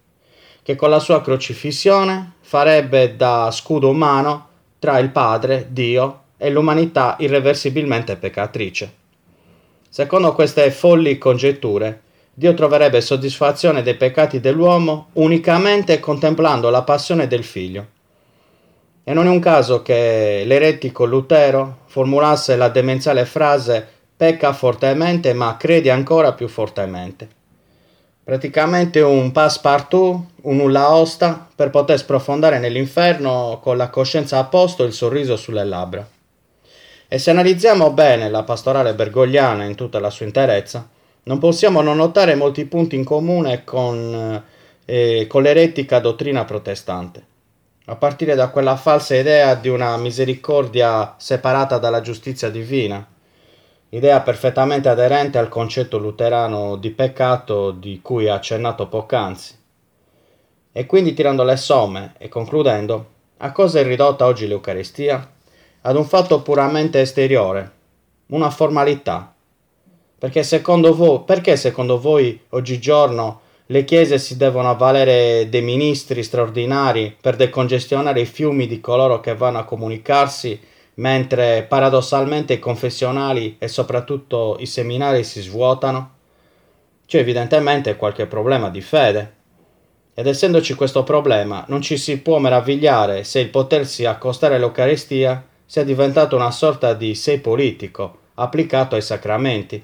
che 0.65 0.75
con 0.75 0.89
la 0.89 0.97
sua 0.97 1.21
crocifissione 1.21 2.37
farebbe 2.41 3.15
da 3.15 3.51
scudo 3.51 3.89
umano 3.89 4.47
tra 4.79 4.97
il 4.97 5.11
Padre, 5.11 5.67
Dio, 5.69 6.23
e 6.45 6.51
l'umanità 6.51 7.15
irreversibilmente 7.17 8.17
peccatrice. 8.17 8.93
Secondo 9.89 10.33
queste 10.33 10.69
folli 10.69 11.17
congetture, 11.17 12.01
Dio 12.35 12.53
troverebbe 12.53 13.01
soddisfazione 13.01 13.81
dei 13.81 13.95
peccati 13.95 14.39
dell'uomo 14.39 15.07
unicamente 15.13 15.99
contemplando 15.99 16.69
la 16.69 16.83
passione 16.83 17.25
del 17.25 17.43
figlio. 17.43 17.87
E 19.03 19.11
non 19.13 19.25
è 19.25 19.29
un 19.29 19.39
caso 19.39 19.81
che 19.81 20.43
l'eretico 20.45 21.05
Lutero 21.05 21.79
formulasse 21.87 22.55
la 22.55 22.69
demenziale 22.69 23.25
frase 23.25 23.87
pecca 24.15 24.53
fortemente 24.53 25.33
ma 25.33 25.57
credi 25.57 25.89
ancora 25.89 26.33
più 26.33 26.47
fortemente 26.47 27.27
praticamente 28.25 29.01
un 29.01 29.31
passepartout, 29.31 30.19
un 30.41 30.55
nulla 30.55 30.95
osta 30.95 31.47
per 31.55 31.69
poter 31.69 31.99
sprofondare 31.99 32.57
nell'inferno 32.57 33.59
con 33.61 33.77
la 33.77 33.89
coscienza 33.89 34.39
a 34.39 34.45
posto 34.45 34.83
e 34.83 34.87
il 34.87 34.93
sorriso 34.93 35.35
sulle 35.35 35.63
labbra. 35.63 36.14
E 37.07 37.19
se 37.19 37.29
analizziamo 37.29 37.91
bene 37.91 38.29
la 38.29 38.43
pastorale 38.43 38.95
bergogliana 38.95 39.63
in 39.63 39.75
tutta 39.75 39.99
la 39.99 40.09
sua 40.09 40.25
interezza, 40.25 40.89
non 41.23 41.37
possiamo 41.37 41.81
non 41.81 41.97
notare 41.97 42.35
molti 42.35 42.65
punti 42.65 42.95
in 42.95 43.03
comune 43.03 43.63
con, 43.63 44.43
eh, 44.85 45.25
con 45.27 45.41
l'eretica 45.43 45.99
dottrina 45.99 46.45
protestante, 46.45 47.25
a 47.85 47.95
partire 47.95 48.33
da 48.33 48.49
quella 48.49 48.75
falsa 48.75 49.15
idea 49.15 49.53
di 49.53 49.69
una 49.69 49.97
misericordia 49.97 51.13
separata 51.17 51.77
dalla 51.77 52.01
giustizia 52.01 52.49
divina, 52.49 53.07
idea 53.89 54.21
perfettamente 54.21 54.89
aderente 54.89 55.37
al 55.37 55.49
concetto 55.49 55.99
luterano 55.99 56.75
di 56.75 56.89
peccato 56.89 57.71
di 57.71 58.01
cui 58.01 58.27
ha 58.27 58.33
accennato 58.33 58.87
poc'anzi. 58.87 59.57
E 60.71 60.85
quindi 60.87 61.13
tirando 61.13 61.43
le 61.43 61.55
somme 61.55 62.13
e 62.17 62.29
concludendo, 62.29 63.13
a 63.37 63.51
cosa 63.51 63.79
è 63.79 63.83
ridotta 63.83 64.25
oggi 64.25 64.47
l'Eucaristia? 64.47 65.34
Ad 65.87 65.95
un 65.95 66.05
fatto 66.05 66.41
puramente 66.41 66.99
esteriore, 66.99 67.71
una 68.29 68.49
formalità. 68.49 69.35
Perché 70.17 70.41
secondo 70.41 70.95
voi, 70.95 71.21
perché 71.23 71.57
secondo 71.57 71.99
voi 71.99 72.41
oggigiorno 72.49 73.41
le 73.67 73.83
chiese 73.85 74.17
si 74.17 74.35
devono 74.35 74.71
avvalere 74.71 75.47
dei 75.47 75.61
ministri 75.61 76.23
straordinari 76.23 77.15
per 77.21 77.35
decongestionare 77.35 78.21
i 78.21 78.25
fiumi 78.25 78.65
di 78.65 78.81
coloro 78.81 79.19
che 79.19 79.35
vanno 79.35 79.59
a 79.59 79.63
comunicarsi 79.63 80.59
mentre 80.95 81.61
paradossalmente 81.69 82.53
i 82.53 82.59
confessionali 82.59 83.57
e 83.59 83.67
soprattutto 83.67 84.57
i 84.59 84.65
seminari 84.65 85.23
si 85.23 85.39
svuotano? 85.39 86.13
C'è 87.05 87.19
evidentemente 87.19 87.95
qualche 87.95 88.25
problema 88.25 88.71
di 88.71 88.81
fede. 88.81 89.33
Ed 90.15 90.25
essendoci 90.25 90.73
questo 90.73 91.03
problema, 91.03 91.63
non 91.67 91.83
ci 91.83 91.97
si 91.97 92.17
può 92.21 92.39
meravigliare 92.39 93.23
se 93.23 93.39
il 93.39 93.49
potersi 93.49 94.05
accostare 94.05 94.55
all'Eucaristia 94.55 95.53
sia 95.65 95.83
diventato 95.83 96.35
una 96.35 96.51
sorta 96.51 96.93
di 96.93 97.15
sé 97.15 97.39
politico 97.39 98.19
applicato 98.35 98.95
ai 98.95 99.01
sacramenti. 99.01 99.83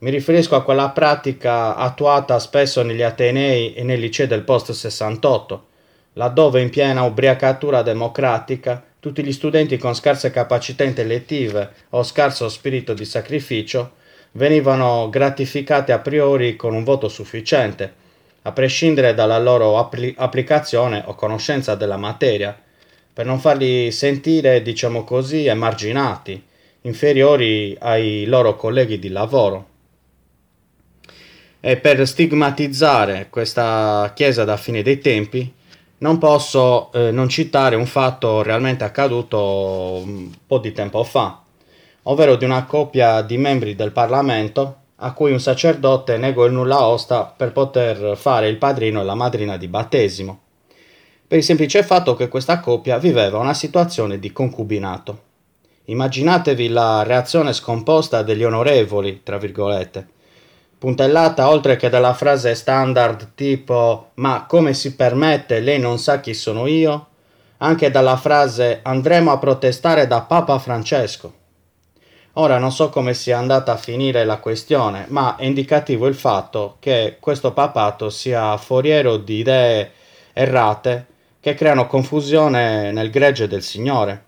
Mi 0.00 0.10
riferisco 0.10 0.56
a 0.56 0.62
quella 0.62 0.90
pratica 0.90 1.76
attuata 1.76 2.38
spesso 2.38 2.82
negli 2.82 3.02
Atenei 3.02 3.74
e 3.74 3.82
nei 3.82 3.98
licei 3.98 4.26
del 4.26 4.42
post 4.42 4.72
68, 4.72 5.66
laddove 6.14 6.60
in 6.60 6.70
piena 6.70 7.02
ubriacatura 7.02 7.82
democratica 7.82 8.82
tutti 9.00 9.22
gli 9.22 9.32
studenti 9.32 9.76
con 9.76 9.94
scarse 9.94 10.30
capacità 10.30 10.84
intellettive 10.84 11.70
o 11.90 12.02
scarso 12.02 12.48
spirito 12.48 12.94
di 12.94 13.04
sacrificio 13.04 13.92
venivano 14.32 15.08
gratificati 15.08 15.92
a 15.92 15.98
priori 15.98 16.56
con 16.56 16.74
un 16.74 16.84
voto 16.84 17.08
sufficiente, 17.08 17.94
a 18.42 18.52
prescindere 18.52 19.14
dalla 19.14 19.38
loro 19.38 19.78
appli- 19.78 20.14
applicazione 20.16 21.02
o 21.06 21.14
conoscenza 21.14 21.74
della 21.74 21.96
materia, 21.96 22.56
per 23.18 23.26
non 23.26 23.40
farli 23.40 23.90
sentire, 23.90 24.62
diciamo 24.62 25.02
così, 25.02 25.46
emarginati, 25.46 26.40
inferiori 26.82 27.76
ai 27.80 28.26
loro 28.26 28.54
colleghi 28.54 29.00
di 29.00 29.08
lavoro. 29.08 29.66
E 31.58 31.78
per 31.78 32.06
stigmatizzare 32.06 33.26
questa 33.28 34.12
chiesa 34.14 34.44
da 34.44 34.56
fine 34.56 34.82
dei 34.82 35.00
tempi, 35.00 35.52
non 35.98 36.18
posso 36.18 36.92
eh, 36.92 37.10
non 37.10 37.28
citare 37.28 37.74
un 37.74 37.86
fatto 37.86 38.42
realmente 38.42 38.84
accaduto 38.84 40.00
un 40.04 40.30
po' 40.46 40.58
di 40.58 40.70
tempo 40.70 41.02
fa, 41.02 41.42
ovvero 42.04 42.36
di 42.36 42.44
una 42.44 42.66
coppia 42.66 43.22
di 43.22 43.36
membri 43.36 43.74
del 43.74 43.90
Parlamento 43.90 44.76
a 44.94 45.12
cui 45.12 45.32
un 45.32 45.40
sacerdote 45.40 46.18
negò 46.18 46.44
il 46.44 46.52
nulla 46.52 46.86
osta 46.86 47.24
per 47.24 47.50
poter 47.50 48.16
fare 48.16 48.46
il 48.46 48.58
padrino 48.58 49.00
e 49.00 49.04
la 49.04 49.16
madrina 49.16 49.56
di 49.56 49.66
battesimo, 49.66 50.42
per 51.28 51.36
il 51.36 51.44
semplice 51.44 51.82
fatto 51.82 52.14
che 52.14 52.28
questa 52.28 52.58
coppia 52.58 52.96
viveva 52.96 53.36
una 53.36 53.52
situazione 53.52 54.18
di 54.18 54.32
concubinato. 54.32 55.24
Immaginatevi 55.84 56.68
la 56.68 57.02
reazione 57.02 57.52
scomposta 57.52 58.22
degli 58.22 58.44
onorevoli, 58.44 59.20
tra 59.22 59.36
virgolette, 59.36 60.08
puntellata 60.78 61.50
oltre 61.50 61.76
che 61.76 61.90
dalla 61.90 62.14
frase 62.14 62.54
standard 62.54 63.32
tipo 63.34 64.12
ma 64.14 64.46
come 64.48 64.72
si 64.72 64.96
permette, 64.96 65.60
lei 65.60 65.78
non 65.78 65.98
sa 65.98 66.20
chi 66.20 66.32
sono 66.32 66.66
io, 66.66 67.08
anche 67.58 67.90
dalla 67.90 68.16
frase 68.16 68.80
andremo 68.82 69.30
a 69.30 69.36
protestare 69.36 70.06
da 70.06 70.22
Papa 70.22 70.58
Francesco. 70.58 71.34
Ora 72.34 72.56
non 72.56 72.72
so 72.72 72.88
come 72.88 73.12
sia 73.12 73.36
andata 73.36 73.72
a 73.72 73.76
finire 73.76 74.24
la 74.24 74.38
questione, 74.38 75.04
ma 75.08 75.36
è 75.36 75.44
indicativo 75.44 76.06
il 76.06 76.14
fatto 76.14 76.76
che 76.78 77.18
questo 77.20 77.52
papato 77.52 78.08
sia 78.08 78.56
foriero 78.56 79.18
di 79.18 79.40
idee 79.40 79.92
errate 80.32 81.16
che 81.40 81.54
creano 81.54 81.86
confusione 81.86 82.90
nel 82.92 83.10
gregge 83.10 83.46
del 83.46 83.62
Signore. 83.62 84.24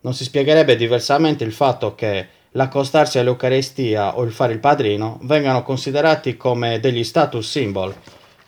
Non 0.00 0.14
si 0.14 0.24
spiegherebbe 0.24 0.76
diversamente 0.76 1.44
il 1.44 1.52
fatto 1.52 1.94
che 1.94 2.28
l'accostarsi 2.52 3.18
all'Eucaristia 3.18 4.16
o 4.16 4.22
il 4.22 4.32
fare 4.32 4.52
il 4.52 4.58
padrino 4.58 5.18
vengano 5.22 5.62
considerati 5.62 6.36
come 6.36 6.80
degli 6.80 7.04
status 7.04 7.48
symbol, 7.48 7.94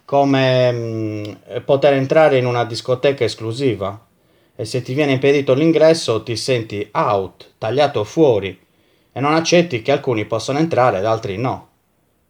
come 0.04 0.72
mh, 0.72 0.76
mm, 0.76 1.56
poter 1.64 1.94
entrare 1.94 2.38
in 2.38 2.46
una 2.46 2.64
discoteca 2.64 3.24
esclusiva. 3.24 4.06
E 4.56 4.64
se 4.64 4.82
ti 4.82 4.94
viene 4.94 5.12
impedito 5.12 5.54
l'ingresso 5.54 6.22
ti 6.22 6.36
senti 6.36 6.88
out, 6.92 7.54
tagliato 7.58 8.04
fuori 8.04 8.58
e 9.12 9.20
non 9.20 9.34
accetti 9.34 9.82
che 9.82 9.92
alcuni 9.92 10.24
possano 10.24 10.58
entrare 10.58 10.98
ed 10.98 11.04
altri 11.04 11.36
no. 11.36 11.68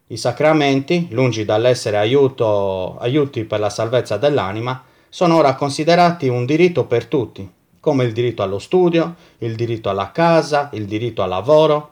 I 0.09 0.17
sacramenti, 0.17 1.09
lungi 1.11 1.45
dall'essere 1.45 1.97
aiuto, 1.97 2.99
aiuti 2.99 3.45
per 3.45 3.61
la 3.61 3.71
salvezza 3.71 4.17
dell'anima, 4.17 4.85
sono 5.11 5.37
ora 5.37 5.55
considerati 5.55 6.29
un 6.29 6.47
diritto 6.47 6.87
per 6.87 7.05
tutti, 7.05 7.47
come 7.79 8.05
il 8.05 8.15
diritto 8.15 8.43
allo 8.43 8.59
studio, 8.59 9.15
il 9.39 9.55
diritto 9.55 9.91
alla 9.91 10.11
casa, 10.11 10.71
il 10.73 10.87
diritto 10.87 11.23
al 11.23 11.29
lavoro, 11.29 11.91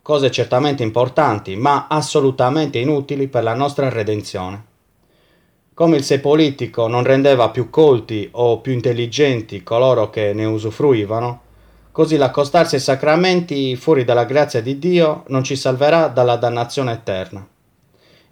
cose 0.00 0.30
certamente 0.30 0.82
importanti, 0.82 1.56
ma 1.56 1.86
assolutamente 1.88 2.78
inutili 2.78 3.28
per 3.28 3.42
la 3.42 3.54
nostra 3.54 3.90
redenzione. 3.90 4.64
Come 5.74 5.96
il 5.96 6.04
sé 6.04 6.20
politico 6.20 6.86
non 6.86 7.02
rendeva 7.02 7.50
più 7.50 7.68
colti 7.68 8.26
o 8.32 8.60
più 8.60 8.72
intelligenti 8.72 9.62
coloro 9.62 10.08
che 10.08 10.32
ne 10.32 10.46
usufruivano, 10.46 11.42
Così 11.94 12.16
l'accostarsi 12.16 12.74
ai 12.74 12.80
sacramenti 12.80 13.76
fuori 13.76 14.02
dalla 14.02 14.24
grazia 14.24 14.60
di 14.60 14.80
Dio 14.80 15.22
non 15.28 15.44
ci 15.44 15.54
salverà 15.54 16.08
dalla 16.08 16.34
dannazione 16.34 16.90
eterna. 16.90 17.46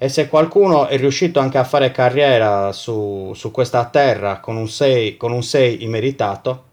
E 0.02 0.08
se 0.08 0.26
qualcuno 0.26 0.88
è 0.88 0.96
riuscito 0.96 1.38
anche 1.38 1.58
a 1.58 1.62
fare 1.62 1.92
carriera 1.92 2.72
su, 2.72 3.30
su 3.36 3.52
questa 3.52 3.84
terra 3.84 4.40
con 4.40 4.56
un 4.56 4.66
6 4.66 5.84
immeritato, 5.84 6.64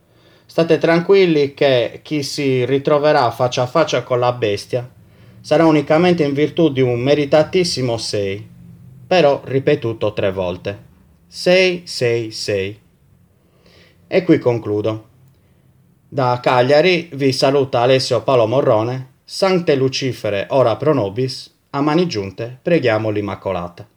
state 0.47 0.79
tranquilli 0.79 1.53
che 1.53 1.99
chi 2.01 2.23
si 2.23 2.65
ritroverà 2.65 3.29
faccia 3.29 3.61
a 3.61 3.67
faccia 3.67 4.01
con 4.01 4.17
la 4.17 4.31
bestia 4.31 4.89
sarà 5.41 5.67
unicamente 5.67 6.23
in 6.23 6.33
virtù 6.33 6.71
di 6.71 6.81
un 6.81 6.99
meritatissimo 6.99 7.97
6, 7.97 8.49
però 9.05 9.41
ripetuto 9.43 10.11
tre 10.13 10.31
volte. 10.31 10.87
6, 11.27 11.83
6, 11.85 12.31
6. 12.31 12.79
E 14.07 14.23
qui 14.23 14.39
concludo. 14.39 15.07
Da 16.09 16.39
Cagliari 16.41 17.11
vi 17.13 17.31
saluta 17.31 17.81
Alessio 17.81 18.23
Paolo 18.23 18.47
Morrone, 18.47 19.17
Sante 19.23 19.75
Lucifere 19.75 20.47
ora 20.49 20.75
pro 20.77 20.95
nobis, 20.95 21.57
a 21.71 21.81
mani 21.81 22.07
giunte 22.07 22.57
preghiamo 22.61 23.09
l'Immacolata. 23.11 23.87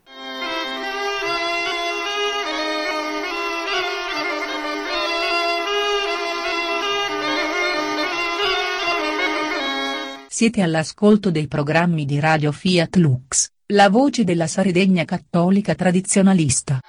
Siete 10.28 10.60
all'ascolto 10.60 11.30
dei 11.30 11.46
programmi 11.46 12.04
di 12.04 12.18
Radio 12.18 12.52
Fiat 12.52 12.96
Lux, 12.96 13.48
la 13.66 13.88
voce 13.88 14.24
della 14.24 14.46
Sardegna 14.46 15.04
cattolica 15.04 15.74
tradizionalista. 15.74 16.80